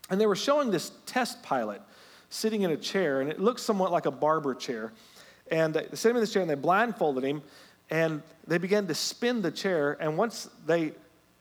[0.08, 1.82] and they were showing this test pilot
[2.30, 4.92] sitting in a chair, and it looked somewhat like a barber chair.
[5.50, 7.42] And they set him in this chair and they blindfolded him
[7.90, 9.96] and they began to spin the chair.
[10.00, 10.92] And once they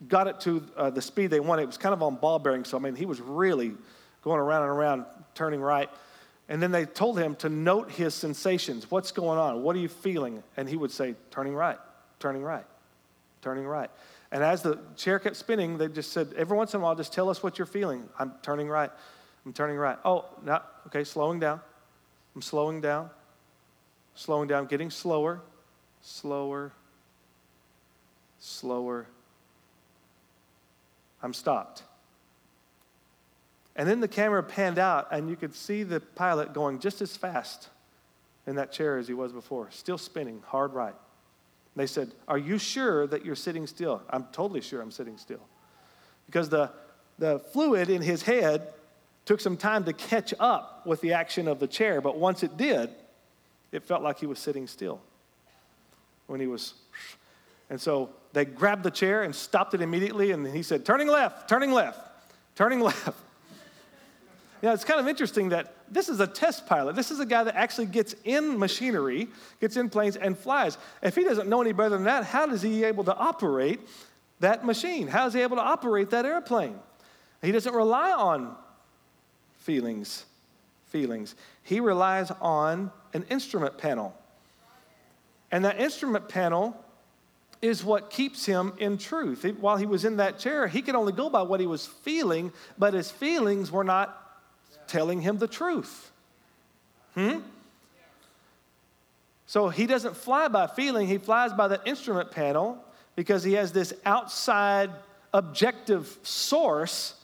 [0.08, 2.70] got it to uh, the speed they wanted, it was kind of on ball bearings.
[2.70, 3.74] So, I mean, he was really
[4.22, 5.90] going around and around, turning right.
[6.48, 8.90] And then they told him to note his sensations.
[8.92, 9.64] What's going on?
[9.64, 10.44] What are you feeling?
[10.58, 11.80] And he would say, turning right,
[12.20, 12.66] turning right,
[13.42, 13.90] turning right.
[14.32, 17.14] And as the chair kept spinning, they just said, every once in a while, just
[17.14, 18.08] tell us what you're feeling.
[18.20, 18.92] I'm turning right.
[19.46, 19.98] I'm turning right.
[20.06, 21.62] Oh, now, okay, slowing down.
[22.36, 23.10] I'm slowing down
[24.16, 25.42] slowing down, getting slower,
[26.02, 26.72] slower,
[28.40, 29.08] slower.
[31.22, 31.84] I'm stopped.
[33.76, 37.18] And then the camera panned out, and you could see the pilot going just as
[37.18, 37.70] fast
[38.48, 40.94] in that chair as he was before, still spinning, hard right,
[41.76, 44.02] They said, Are you sure that you're sitting still?
[44.10, 45.42] I'm totally sure I'm sitting still.
[46.28, 46.72] Because the,
[47.18, 48.74] the fluid in his head
[49.26, 52.56] took some time to catch up with the action of the chair, but once it
[52.56, 52.92] did,
[53.76, 55.02] it felt like he was sitting still
[56.28, 56.74] when he was.
[57.70, 61.50] And so they grabbed the chair and stopped it immediately, and he said, Turning left,
[61.50, 62.00] turning left,
[62.56, 63.18] turning left.
[64.62, 66.96] You know, it's kind of interesting that this is a test pilot.
[66.96, 69.28] This is a guy that actually gets in machinery,
[69.62, 70.78] gets in planes, and flies.
[71.04, 73.80] If he doesn't know any better than that, how is he able to operate
[74.40, 75.08] that machine?
[75.08, 76.80] How is he able to operate that airplane?
[77.42, 78.56] He doesn't rely on
[79.58, 80.26] feelings.
[80.88, 81.36] Feelings.
[81.62, 84.14] He relies on an instrument panel.
[85.50, 86.78] And that instrument panel
[87.62, 89.46] is what keeps him in truth.
[89.60, 92.52] While he was in that chair, he could only go by what he was feeling,
[92.78, 94.22] but his feelings were not
[94.88, 96.12] telling him the truth.
[97.14, 97.40] Hmm?
[99.48, 102.84] So he doesn't fly by feeling, he flies by the instrument panel
[103.16, 104.92] because he has this outside
[105.34, 107.16] objective source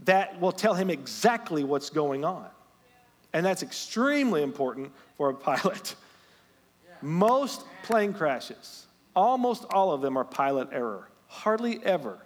[0.00, 2.48] that will tell him exactly what's going on.
[3.32, 5.94] And that's extremely important for a pilot.
[7.02, 11.08] Most plane crashes, almost all of them are pilot error.
[11.28, 12.18] Hardly ever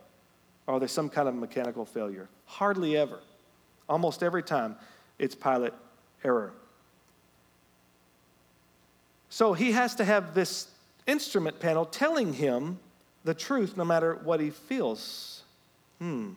[0.68, 2.28] are there some kind of mechanical failure.
[2.46, 3.18] Hardly ever.
[3.88, 4.76] Almost every time,
[5.18, 5.74] it's pilot
[6.22, 6.52] error.
[9.28, 10.68] So he has to have this
[11.06, 12.78] instrument panel telling him
[13.24, 15.42] the truth no matter what he feels.
[15.98, 16.30] Hmm.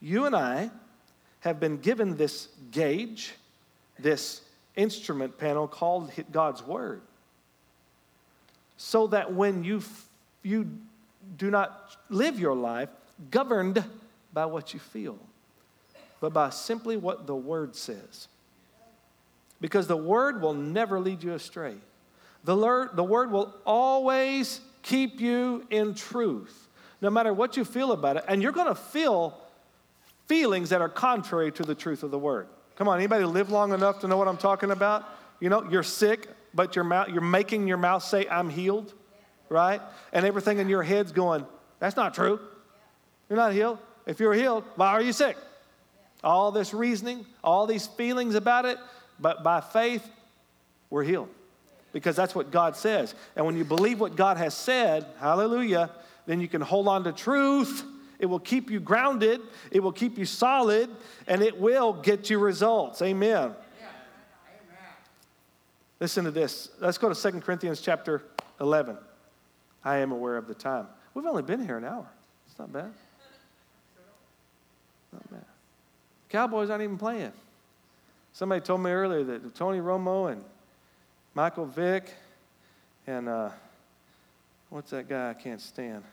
[0.00, 0.70] You and I
[1.42, 3.34] have been given this gauge,
[3.98, 4.40] this
[4.74, 7.02] instrument panel called God's Word,
[8.76, 9.82] so that when you,
[10.42, 10.68] you
[11.36, 12.88] do not live your life
[13.30, 13.84] governed
[14.32, 15.18] by what you feel
[16.22, 18.28] but by simply what the Word says.
[19.60, 21.74] Because the Word will never lead you astray.
[22.44, 26.68] The, the Word will always keep you in truth,
[27.00, 28.24] no matter what you feel about it.
[28.28, 29.36] And you're going to feel
[30.26, 32.48] feelings that are contrary to the truth of the Word.
[32.76, 35.08] Come on, anybody live long enough to know what I'm talking about?
[35.40, 38.92] You know, you're sick, but your mouth, you're making your mouth say, I'm healed,
[39.48, 39.80] right?
[40.12, 41.46] And everything in your head's going,
[41.78, 42.40] that's not true.
[43.28, 43.78] You're not healed.
[44.06, 45.36] If you're healed, why are you sick?
[46.24, 48.78] all this reasoning, all these feelings about it,
[49.18, 50.08] but by faith,
[50.90, 51.28] we're healed.
[51.92, 53.14] Because that's what God says.
[53.36, 55.90] And when you believe what God has said, hallelujah,
[56.26, 57.84] then you can hold on to truth.
[58.22, 59.40] It will keep you grounded,
[59.72, 60.88] it will keep you solid,
[61.26, 63.02] and it will get you results.
[63.02, 63.50] Amen.
[65.98, 66.68] Listen to this.
[66.78, 68.22] Let's go to 2 Corinthians chapter
[68.60, 68.96] 11.
[69.84, 70.86] I am aware of the time.
[71.14, 72.06] We've only been here an hour.
[72.46, 72.92] It's not bad.
[75.12, 75.44] Not bad.
[76.28, 77.32] Cowboys aren't even playing.
[78.32, 80.44] Somebody told me earlier that Tony Romo and
[81.34, 82.14] Michael Vick
[83.08, 83.50] and uh,
[84.70, 86.04] what's that guy I can't stand?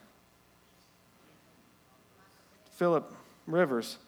[2.80, 3.12] Philip
[3.46, 3.98] Rivers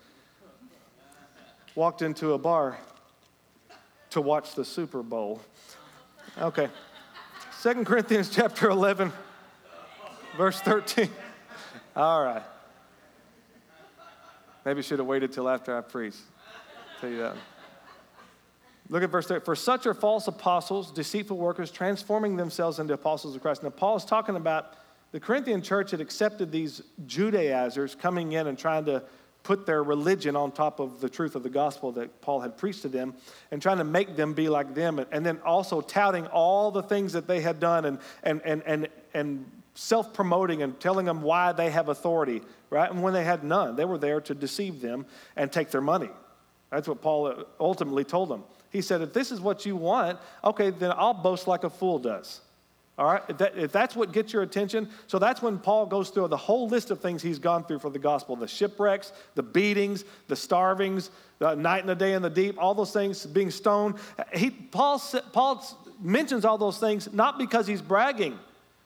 [1.74, 2.78] walked into a bar
[4.08, 5.42] to watch the Super Bowl.
[6.40, 6.70] Okay.
[7.58, 9.12] Second Corinthians chapter 11,
[10.38, 11.10] verse 13.
[11.94, 12.42] All right.
[14.64, 16.16] Maybe should have waited till after I preach.
[16.98, 17.36] tell you that.
[18.88, 19.40] Look at verse 3.
[19.40, 23.62] For such are false apostles, deceitful workers, transforming themselves into apostles of Christ.
[23.62, 24.76] Now, Paul is talking about
[25.12, 29.02] the Corinthian church had accepted these Judaizers coming in and trying to
[29.42, 32.82] put their religion on top of the truth of the gospel that Paul had preached
[32.82, 33.14] to them
[33.50, 35.04] and trying to make them be like them.
[35.10, 38.88] And then also touting all the things that they had done and, and, and, and,
[39.14, 42.90] and self promoting and telling them why they have authority, right?
[42.90, 46.10] And when they had none, they were there to deceive them and take their money.
[46.70, 48.44] That's what Paul uh, ultimately told them.
[48.70, 51.98] He said, If this is what you want, okay, then I'll boast like a fool
[51.98, 52.40] does.
[52.98, 56.10] All right, if, that, if, that's what gets your attention, so that's when Paul goes
[56.10, 59.42] through the whole list of things he's gone through for the gospel the shipwrecks, the
[59.42, 63.50] beatings, the starvings, the night and the day in the deep, all those things, being
[63.50, 63.94] stoned.
[64.34, 65.02] He, Paul,
[65.32, 65.64] Paul
[66.00, 68.38] mentions all those things not because he's bragging.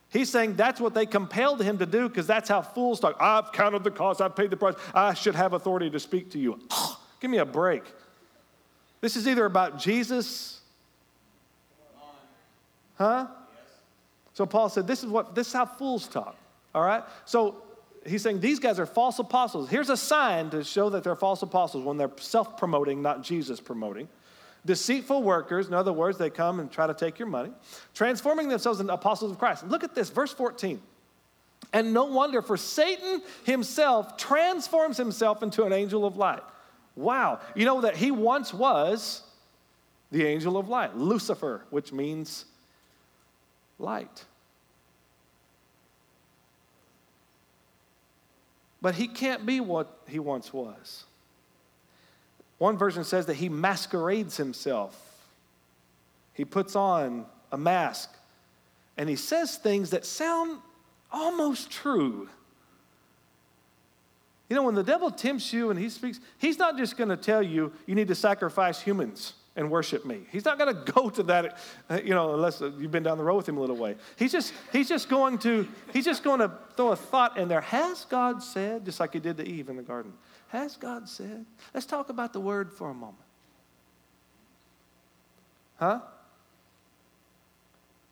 [0.09, 3.17] He's saying that's what they compelled him to do because that's how fools talk.
[3.21, 6.39] I've counted the cost, I've paid the price, I should have authority to speak to
[6.39, 6.61] you.
[7.21, 7.83] Give me a break.
[9.01, 10.61] This is either about Jesus,
[12.97, 13.27] huh?
[14.37, 16.37] So Paul said, This is what this is how fools talk.
[16.75, 17.03] All right?
[17.25, 17.63] So
[18.05, 19.71] he's saying these guys are false apostles.
[19.71, 24.09] Here's a sign to show that they're false apostles when they're self-promoting, not Jesus promoting
[24.67, 27.51] deceitful workers, in other words, they come and try to take your money,
[27.95, 29.67] transforming themselves into apostles of Christ.
[29.69, 30.83] Look at this, verse 14.
[31.73, 36.43] And no wonder, for Satan himself transforms himself into an angel of light.
[36.97, 37.41] Wow.
[37.55, 39.23] You know that he once was
[40.11, 42.45] the angel of light, Lucifer, which means
[43.79, 44.25] light.
[48.81, 51.05] But he can't be what he once was.
[52.59, 55.03] One version says that he masquerades himself.
[56.33, 58.15] He puts on a mask
[58.97, 60.61] and he says things that sound
[61.13, 62.29] almost true.
[64.49, 67.17] You know, when the devil tempts you and he speaks, he's not just going to
[67.17, 70.21] tell you you need to sacrifice humans and worship me.
[70.31, 73.17] He's not going to go to that, uh, you know, unless uh, you've been down
[73.19, 73.97] the road with him a little way.
[74.17, 77.63] He's just, he's just going to, he's just going to throw a thought in there.
[77.63, 80.13] Has God said, just like he did to Eve in the garden,
[80.49, 81.47] has God said?
[81.73, 83.17] Let's talk about the word for a moment.
[85.79, 86.01] Huh?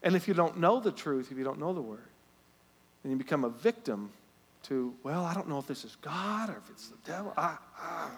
[0.02, 2.08] And if you don't know the truth, if you don't know the word,
[3.02, 4.10] then you become a victim
[4.64, 7.34] to, well, I don't know if this is God or if it's the devil.
[7.36, 8.08] I, I.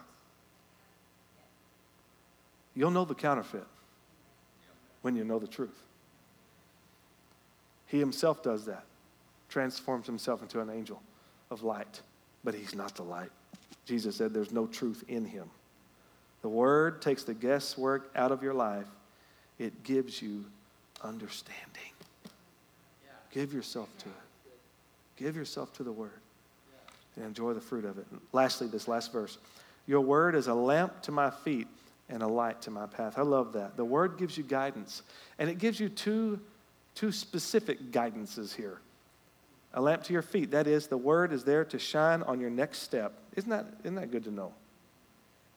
[2.76, 3.64] You'll know the counterfeit
[5.00, 5.82] when you know the truth.
[7.86, 8.84] He himself does that,
[9.48, 11.02] transforms himself into an angel
[11.50, 12.02] of light,
[12.44, 13.30] but he's not the light.
[13.86, 15.48] Jesus said there's no truth in him.
[16.42, 18.86] The word takes the guesswork out of your life,
[19.58, 20.44] it gives you
[21.02, 21.62] understanding.
[23.30, 24.14] Give yourself to it.
[25.16, 26.20] Give yourself to the word
[27.16, 28.06] and enjoy the fruit of it.
[28.10, 29.38] And lastly, this last verse
[29.86, 31.68] Your word is a lamp to my feet
[32.08, 33.18] and a light to my path.
[33.18, 33.76] I love that.
[33.76, 35.02] The word gives you guidance,
[35.38, 36.40] and it gives you two,
[36.94, 38.80] two specific guidances here.
[39.74, 42.50] A lamp to your feet, that is, the word is there to shine on your
[42.50, 43.12] next step.
[43.34, 44.54] Isn't that, isn't that good to know?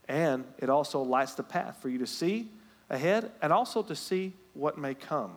[0.08, 2.50] And it also lights the path for you to see
[2.90, 5.32] ahead and also to see what may come.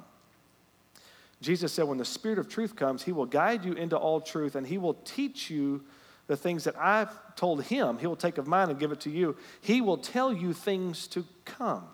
[1.42, 4.54] Jesus said, When the Spirit of truth comes, He will guide you into all truth
[4.54, 5.84] and He will teach you
[6.26, 9.10] the things that I've told him, he will take of mine and give it to
[9.10, 9.36] you.
[9.60, 11.84] He will tell you things to come.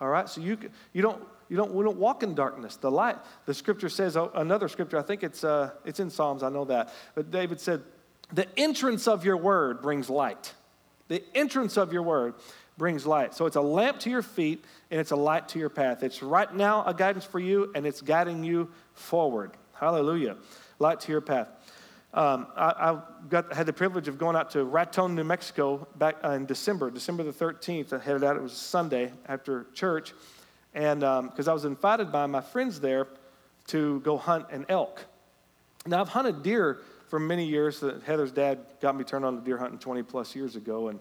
[0.00, 0.28] All right?
[0.28, 0.58] So you,
[0.92, 2.76] you don't, you don't, we don't walk in darkness.
[2.76, 6.42] The light, the scripture says, oh, another scripture, I think it's, uh, it's in Psalms,
[6.42, 6.92] I know that.
[7.14, 7.82] But David said,
[8.32, 10.52] the entrance of your word brings light.
[11.08, 12.34] The entrance of your word
[12.76, 13.34] brings light.
[13.34, 16.02] So it's a lamp to your feet and it's a light to your path.
[16.02, 19.52] It's right now a guidance for you and it's guiding you forward.
[19.74, 20.36] Hallelujah.
[20.78, 21.48] Light to your path.
[22.16, 26.16] Um, I, I got, had the privilege of going out to Raton, New Mexico back
[26.24, 27.92] uh, in December, December the 13th.
[27.92, 30.14] I headed out, it was Sunday after church.
[30.72, 33.06] And because um, I was invited by my friends there
[33.66, 35.04] to go hunt an elk.
[35.84, 37.84] Now, I've hunted deer for many years.
[38.06, 40.88] Heather's dad got me turned on to deer hunting 20 plus years ago.
[40.88, 40.98] And,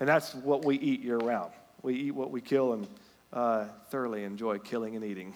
[0.00, 1.52] and that's what we eat year round.
[1.82, 2.88] We eat what we kill and
[3.32, 5.32] uh, thoroughly enjoy killing and eating.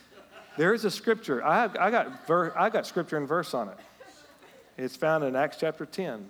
[0.56, 1.44] there is a scripture.
[1.44, 3.76] I, I, got ver- I got scripture and verse on it.
[4.76, 6.28] It's found in Acts chapter 10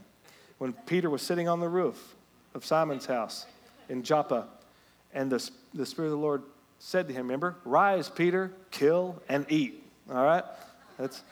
[0.58, 2.14] when Peter was sitting on the roof
[2.54, 3.46] of Simon's house
[3.88, 4.46] in Joppa.
[5.14, 6.42] And the, the Spirit of the Lord
[6.78, 9.82] said to him, Remember, rise, Peter, kill and eat.
[10.10, 10.44] All right?
[10.98, 11.22] That's,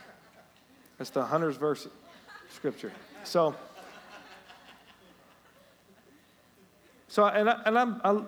[0.96, 1.86] that's the hunter's verse
[2.50, 2.92] scripture.
[3.24, 3.54] So,
[7.08, 8.22] so and, I, and I'm, I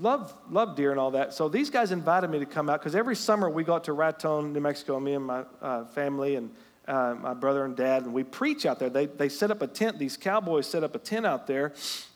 [0.00, 1.34] love, love deer and all that.
[1.34, 3.92] So these guys invited me to come out because every summer we go out to
[3.92, 6.50] Raton, New Mexico, me and my uh, family, and
[6.86, 8.90] uh, my brother and dad, and we preach out there.
[8.90, 11.72] They, they set up a tent, these cowboys set up a tent out there,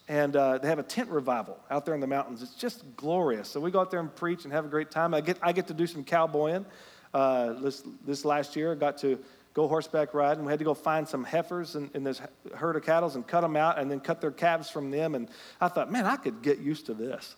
[0.08, 2.42] and uh, they have a tent revival out there in the mountains.
[2.42, 3.48] It's just glorious.
[3.48, 5.14] So we go out there and preach and have a great time.
[5.14, 6.64] I get, I get to do some cowboying.
[7.12, 9.18] Uh, this, this last year, I got to
[9.54, 10.44] go horseback riding.
[10.44, 12.20] We had to go find some heifers in, in this
[12.54, 15.14] herd of cattle and cut them out and then cut their calves from them.
[15.14, 15.28] And
[15.60, 17.34] I thought, man, I could get used to this,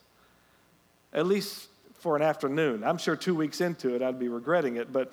[1.12, 2.82] at least for an afternoon.
[2.84, 5.12] I'm sure two weeks into it, I'd be regretting it, but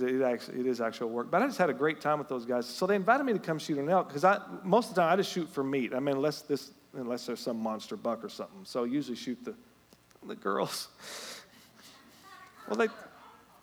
[0.00, 1.30] because it, it is actual work.
[1.30, 2.66] But I just had a great time with those guys.
[2.66, 5.12] So they invited me to come shoot an elk because I most of the time
[5.12, 5.92] I just shoot for meat.
[5.94, 8.60] I mean, unless this unless there's some monster buck or something.
[8.64, 9.54] So I usually shoot the
[10.26, 10.88] the girls.
[12.68, 12.88] well, they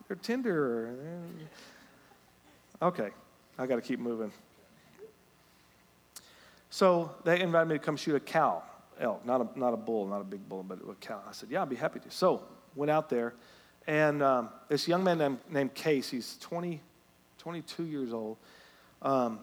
[0.08, 0.96] they're tender.
[2.82, 3.10] Okay,
[3.58, 4.32] I got to keep moving.
[6.70, 8.64] So they invited me to come shoot a cow
[9.02, 11.22] elk, not a, not a bull, not a big bull, but a cow.
[11.28, 12.12] I said, yeah, I'd be happy to.
[12.12, 12.44] So
[12.76, 13.34] went out there
[13.88, 16.82] and um, this young man named, named, Case, he's 20,
[17.40, 18.38] 22 years old.
[19.02, 19.40] Um,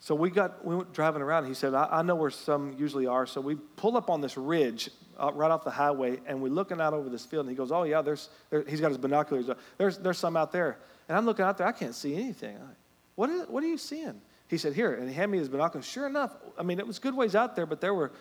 [0.00, 1.46] so we got we went driving around.
[1.46, 4.36] He said, I, I, know where some usually are." So we pull up on this
[4.36, 7.46] ridge uh, right off the highway, and we're looking out over this field.
[7.46, 9.48] And he goes, "Oh yeah, there's." There, he's got his binoculars.
[9.78, 10.76] There's there's some out there,
[11.08, 11.66] and I'm looking out there.
[11.66, 12.54] I can't see anything.
[12.54, 12.76] Like,
[13.14, 14.20] what is what are you seeing?
[14.46, 15.86] He said, "Here," and he handed me his binoculars.
[15.86, 18.12] Sure enough, I mean, it was good ways out there, but there were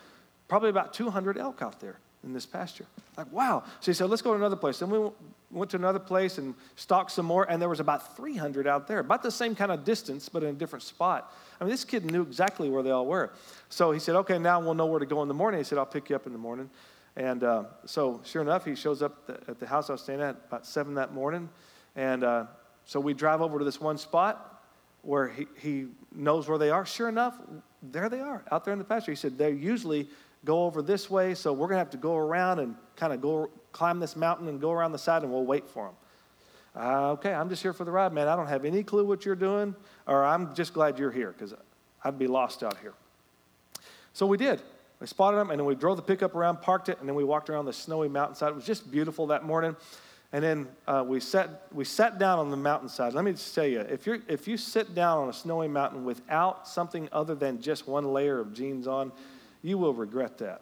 [0.47, 2.85] probably about 200 elk out there in this pasture.
[3.17, 3.63] Like, wow.
[3.79, 4.79] So he said, let's go to another place.
[4.79, 5.09] Then we
[5.51, 8.99] went to another place and stalked some more, and there was about 300 out there,
[8.99, 11.31] about the same kind of distance, but in a different spot.
[11.59, 13.31] I mean, this kid knew exactly where they all were.
[13.69, 15.59] So he said, okay, now we'll know where to go in the morning.
[15.59, 16.69] He said, I'll pick you up in the morning.
[17.15, 20.35] And uh, so, sure enough, he shows up at the house I was staying at
[20.47, 21.47] about 7 that morning.
[21.95, 22.45] And uh,
[22.85, 24.49] so we drive over to this one spot,
[25.03, 26.85] where he, he knows where they are.
[26.85, 27.35] Sure enough,
[27.83, 29.11] there they are out there in the pasture.
[29.11, 30.07] He said they're usually
[30.45, 33.21] go over this way, so we're going to have to go around and kind of
[33.21, 35.95] go climb this mountain and go around the side, and we'll wait for them.
[36.75, 38.27] Uh, okay, I'm just here for the ride, man.
[38.27, 39.75] I don't have any clue what you're doing,
[40.07, 41.53] or I'm just glad you're here because
[42.03, 42.93] I'd be lost out here.
[44.13, 44.61] So we did.
[44.99, 47.23] We spotted them, and then we drove the pickup around, parked it, and then we
[47.23, 48.49] walked around the snowy mountainside.
[48.49, 49.75] It was just beautiful that morning.
[50.31, 53.13] And then uh, we, sat, we sat down on the mountainside.
[53.13, 56.05] Let me just tell you if, you're, if you sit down on a snowy mountain
[56.05, 59.11] without something other than just one layer of jeans on,
[59.63, 60.61] you will regret that.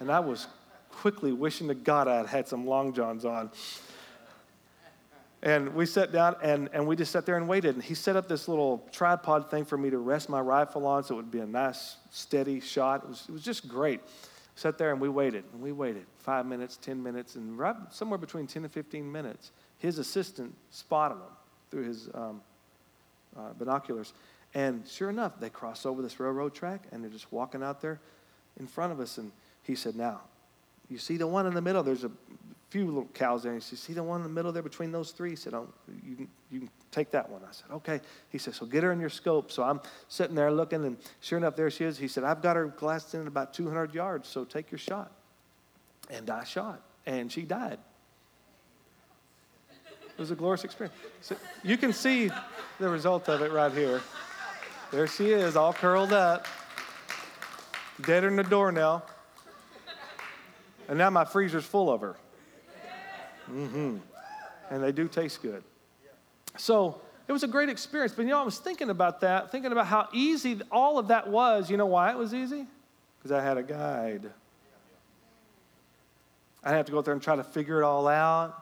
[0.00, 0.46] And I was
[0.90, 3.50] quickly wishing to God I had had some long johns on.
[5.42, 7.74] And we sat down and, and we just sat there and waited.
[7.76, 11.02] And he set up this little tripod thing for me to rest my rifle on
[11.02, 13.04] so it would be a nice, steady shot.
[13.04, 14.00] It was, it was just great.
[14.54, 18.18] Sat there and we waited and we waited five minutes, 10 minutes, and right somewhere
[18.18, 21.32] between 10 and 15 minutes, his assistant spotted them
[21.70, 22.42] through his um,
[23.38, 24.12] uh, binoculars.
[24.54, 28.00] And sure enough, they crossed over this railroad track and they're just walking out there
[28.58, 29.18] in front of us.
[29.18, 29.30] And
[29.62, 30.22] he said, Now,
[30.88, 31.82] you see the one in the middle?
[31.82, 32.10] There's a
[32.70, 33.52] few little cows there.
[33.52, 35.30] And He said, See the one in the middle there between those three?
[35.30, 35.68] He said, oh,
[36.04, 37.42] you, can, you can take that one.
[37.42, 38.00] I said, Okay.
[38.30, 39.52] He said, So get her in your scope.
[39.52, 41.98] So I'm sitting there looking, and sure enough, there she is.
[41.98, 45.12] He said, I've got her glassed in at about 200 yards, so take your shot.
[46.08, 47.78] And I shot, and she died.
[49.70, 50.96] It was a glorious experience.
[51.22, 52.30] So you can see
[52.78, 54.02] the result of it right here.
[54.90, 56.48] There she is, all curled up,
[58.02, 59.04] dead in the door now.
[60.88, 62.16] And now my freezer's full of her.
[63.48, 63.98] Mm-hmm.
[64.70, 65.62] And they do taste good.
[66.56, 68.12] So it was a great experience.
[68.12, 71.28] But you know, I was thinking about that, thinking about how easy all of that
[71.28, 71.70] was.
[71.70, 72.66] You know why it was easy?
[73.18, 74.30] Because I had a guide.
[76.64, 78.60] I didn't have to go out there and try to figure it all out,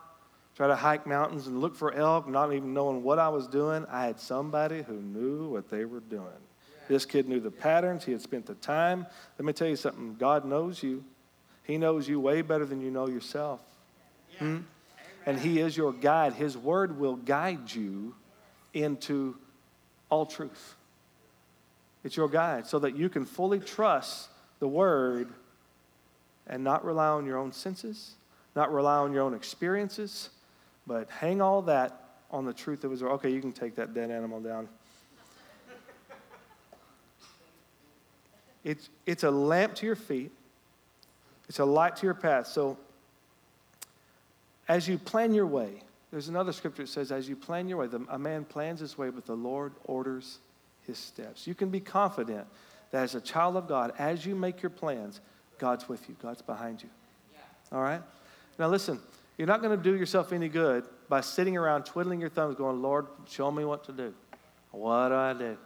[0.58, 3.86] try to hike mountains and look for elk, not even knowing what I was doing.
[3.88, 6.26] I had somebody who knew what they were doing.
[6.88, 9.06] This kid knew the patterns, he had spent the time.
[9.38, 11.04] Let me tell you something God knows you,
[11.62, 13.60] He knows you way better than you know yourself.
[14.40, 14.58] Hmm?
[15.26, 16.32] and He is your guide.
[16.32, 18.16] His word will guide you
[18.74, 19.36] into
[20.10, 20.74] all truth.
[22.02, 24.28] It's your guide so that you can fully trust
[24.58, 25.28] the word
[26.48, 28.16] and not rely on your own senses,
[28.56, 30.30] not rely on your own experiences,
[30.88, 33.02] but hang all that on the truth of word.
[33.12, 34.68] Okay, you can take that dead animal down.
[38.64, 40.32] It's, it's a lamp to your feet,
[41.48, 42.48] it's a light to your path.
[42.48, 42.76] So
[44.66, 47.86] as you plan your way, there's another scripture that says, as you plan your way,
[47.86, 50.38] the, a man plans his way, but the Lord orders
[50.86, 51.46] his steps.
[51.46, 52.46] You can be confident
[52.90, 55.20] that as a child of God, as you make your plans,
[55.58, 56.88] God's with you, God's behind you.
[57.32, 57.76] Yeah.
[57.76, 58.02] All right?
[58.58, 58.98] Now, listen,
[59.38, 62.82] you're not going to do yourself any good by sitting around twiddling your thumbs, going,
[62.82, 64.12] Lord, show me what to do.
[64.72, 65.56] What do I do?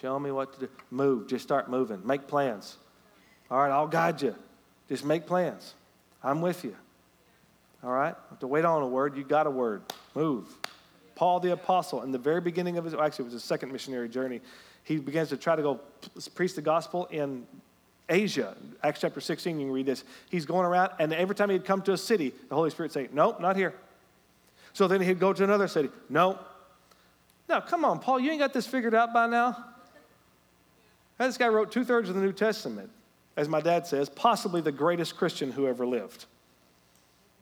[0.00, 0.68] Show me what to do.
[0.90, 1.28] Move.
[1.28, 2.04] Just start moving.
[2.04, 2.78] Make plans.
[3.50, 4.34] All right, I'll guide you.
[4.88, 5.74] Just make plans.
[6.24, 6.74] I'm with you.
[7.84, 8.14] All right?
[8.40, 9.16] To wait on a word.
[9.16, 9.82] You got a word.
[10.14, 10.48] Move.
[11.14, 14.08] Paul the apostle, in the very beginning of his, actually, it was his second missionary
[14.08, 14.40] journey,
[14.84, 15.80] he begins to try to go
[16.34, 17.46] preach the gospel in
[18.08, 18.56] Asia.
[18.82, 20.04] Acts chapter 16, you can read this.
[20.30, 23.08] He's going around, and every time he'd come to a city, the Holy Spirit say,
[23.12, 23.74] Nope, not here.
[24.72, 25.90] So then he'd go to another city.
[26.08, 26.40] Nope.
[27.48, 29.64] Now, come on, Paul, you ain't got this figured out by now?
[31.18, 32.90] This guy wrote two thirds of the New Testament,
[33.36, 36.24] as my dad says, possibly the greatest Christian who ever lived.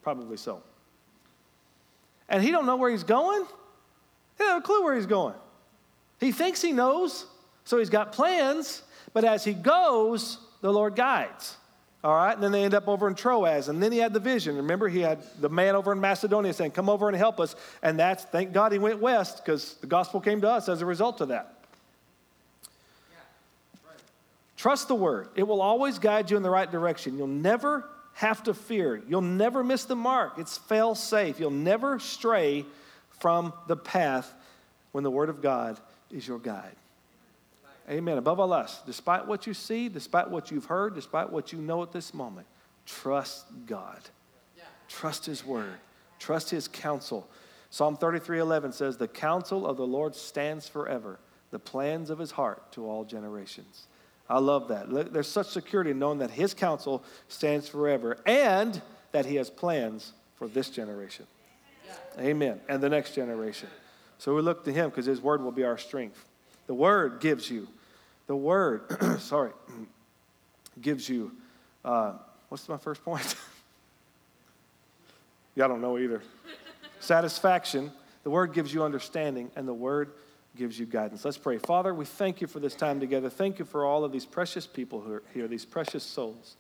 [0.03, 0.63] Probably so.
[2.29, 3.43] And he don't know where he's going.
[3.43, 3.49] He
[4.39, 5.35] doesn't have a clue where he's going.
[6.19, 7.27] He thinks he knows,
[7.65, 8.83] so he's got plans,
[9.15, 11.57] but as he goes, the Lord guides.
[12.03, 14.21] All right, and then they end up over in Troas, and then he had the
[14.21, 14.57] vision.
[14.57, 17.55] Remember, he had the man over in Macedonia saying, Come over and help us.
[17.83, 20.87] And that's, thank God he went west because the gospel came to us as a
[20.87, 21.57] result of that.
[24.57, 27.17] Trust the word, it will always guide you in the right direction.
[27.17, 29.03] You'll never have to fear.
[29.09, 30.35] You'll never miss the mark.
[30.39, 31.41] It's fail safe.
[31.41, 32.67] You'll never stray
[33.21, 34.33] from the path
[34.93, 35.79] when the Word of God
[36.11, 36.77] is your guide.
[37.91, 38.19] Amen.
[38.19, 41.83] Above all else, despite what you see, despite what you've heard, despite what you know
[41.83, 42.47] at this moment,
[42.87, 44.01] trust God.
[44.89, 45.75] Trust His Word.
[46.19, 47.29] Trust His counsel.
[47.71, 51.19] Psalm 33 11 says, The counsel of the Lord stands forever,
[51.51, 53.87] the plans of His heart to all generations.
[54.29, 55.13] I love that.
[55.13, 58.81] There's such security in knowing that His counsel stands forever and
[59.13, 61.27] that He has plans for this generation.
[62.19, 62.61] Amen.
[62.69, 63.69] And the next generation.
[64.19, 66.25] So we look to Him because His word will be our strength.
[66.67, 67.67] The word gives you,
[68.31, 68.83] the word,
[69.19, 69.51] sorry,
[70.81, 71.33] gives you,
[71.85, 72.13] uh,
[72.49, 73.35] what's my first point?
[75.57, 76.23] Y'all don't know either.
[77.01, 77.91] Satisfaction.
[78.23, 80.13] The word gives you understanding, and the word
[80.57, 81.25] gives you guidance.
[81.25, 81.59] Let's pray.
[81.59, 83.29] Father, we thank you for this time together.
[83.29, 86.55] Thank you for all of these precious people who are here, these precious souls.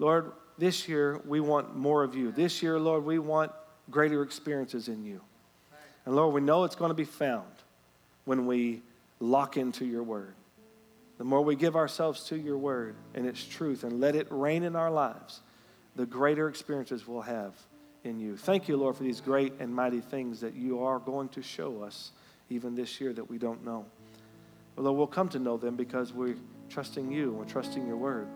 [0.00, 2.32] Lord, this year we want more of you.
[2.32, 3.52] This year, Lord, we want
[3.92, 5.20] greater experiences in you.
[6.04, 7.46] And Lord, we know it's going to be found
[8.24, 8.82] when we
[9.20, 10.34] lock into your word.
[11.18, 14.64] The more we give ourselves to your word and its truth and let it reign
[14.64, 15.40] in our lives,
[15.94, 17.54] the greater experiences we'll have
[18.02, 18.36] in you.
[18.36, 21.82] Thank you, Lord, for these great and mighty things that you are going to show
[21.82, 22.10] us
[22.50, 23.86] even this year that we don't know.
[24.76, 26.36] Lord, we'll come to know them because we're
[26.68, 28.26] trusting you we're trusting your word.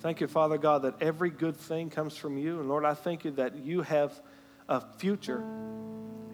[0.00, 2.60] Thank you, Father God, that every good thing comes from you.
[2.60, 4.12] And Lord, I thank you that you have
[4.68, 5.42] a future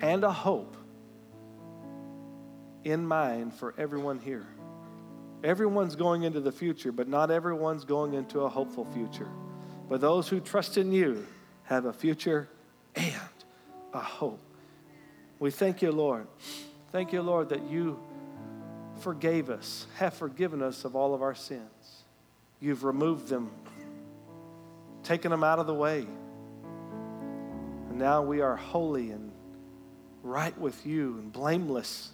[0.01, 0.77] and a hope
[2.83, 4.47] in mind for everyone here.
[5.43, 9.29] Everyone's going into the future, but not everyone's going into a hopeful future.
[9.89, 11.27] But those who trust in you
[11.65, 12.49] have a future
[12.95, 13.15] and
[13.93, 14.41] a hope.
[15.39, 16.27] We thank you, Lord.
[16.93, 17.99] Thank you, Lord, that you
[18.99, 22.05] forgave us, have forgiven us of all of our sins.
[22.61, 23.51] You've removed them,
[25.03, 26.07] taken them out of the way.
[27.89, 29.33] And now we are holy and
[30.23, 32.11] right with you and blameless,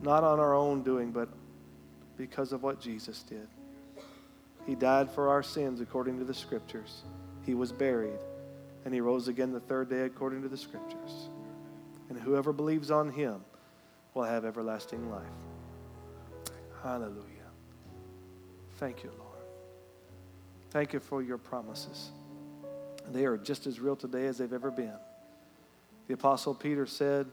[0.00, 1.28] not on our own doing, but
[2.16, 3.48] because of what Jesus did.
[4.66, 7.02] He died for our sins according to the scriptures.
[7.44, 8.20] He was buried,
[8.84, 11.30] and he rose again the third day according to the scriptures.
[12.08, 13.44] And whoever believes on him
[14.14, 15.22] will have everlasting life.
[16.82, 17.26] Hallelujah.
[18.76, 19.28] Thank you, Lord.
[20.70, 22.10] Thank you for your promises.
[23.10, 24.94] They are just as real today as they've ever been.
[26.06, 27.26] The Apostle Peter said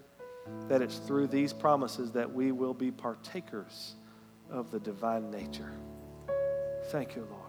[0.68, 3.96] that it's through these promises that we will be partakers
[4.52, 5.72] of the divine nature.
[6.86, 7.44] Thank you, Lord.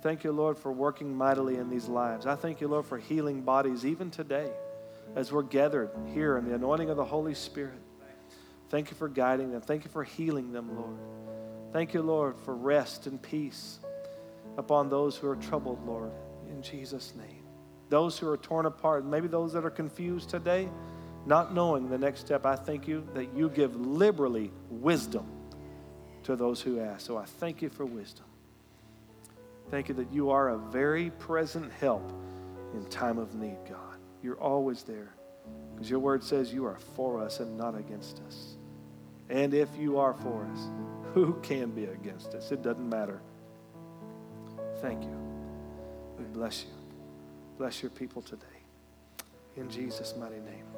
[0.00, 2.24] Thank you, Lord, for working mightily in these lives.
[2.24, 4.50] I thank you, Lord, for healing bodies even today
[5.16, 7.80] as we're gathered here in the anointing of the Holy Spirit.
[8.68, 9.60] Thank you for guiding them.
[9.60, 10.98] Thank you for healing them, Lord.
[11.72, 13.80] Thank you, Lord, for rest and peace
[14.56, 16.12] upon those who are troubled, Lord,
[16.48, 17.44] in Jesus' name.
[17.88, 20.68] Those who are torn apart, maybe those that are confused today,
[21.28, 25.26] not knowing the next step, I thank you that you give liberally wisdom
[26.22, 27.06] to those who ask.
[27.06, 28.24] So I thank you for wisdom.
[29.70, 32.10] Thank you that you are a very present help
[32.72, 33.98] in time of need, God.
[34.22, 35.14] You're always there
[35.74, 38.56] because your word says you are for us and not against us.
[39.28, 40.60] And if you are for us,
[41.12, 42.50] who can be against us?
[42.52, 43.20] It doesn't matter.
[44.80, 45.16] Thank you.
[46.18, 46.70] We bless you.
[47.58, 48.44] Bless your people today.
[49.56, 50.77] In Jesus' mighty name.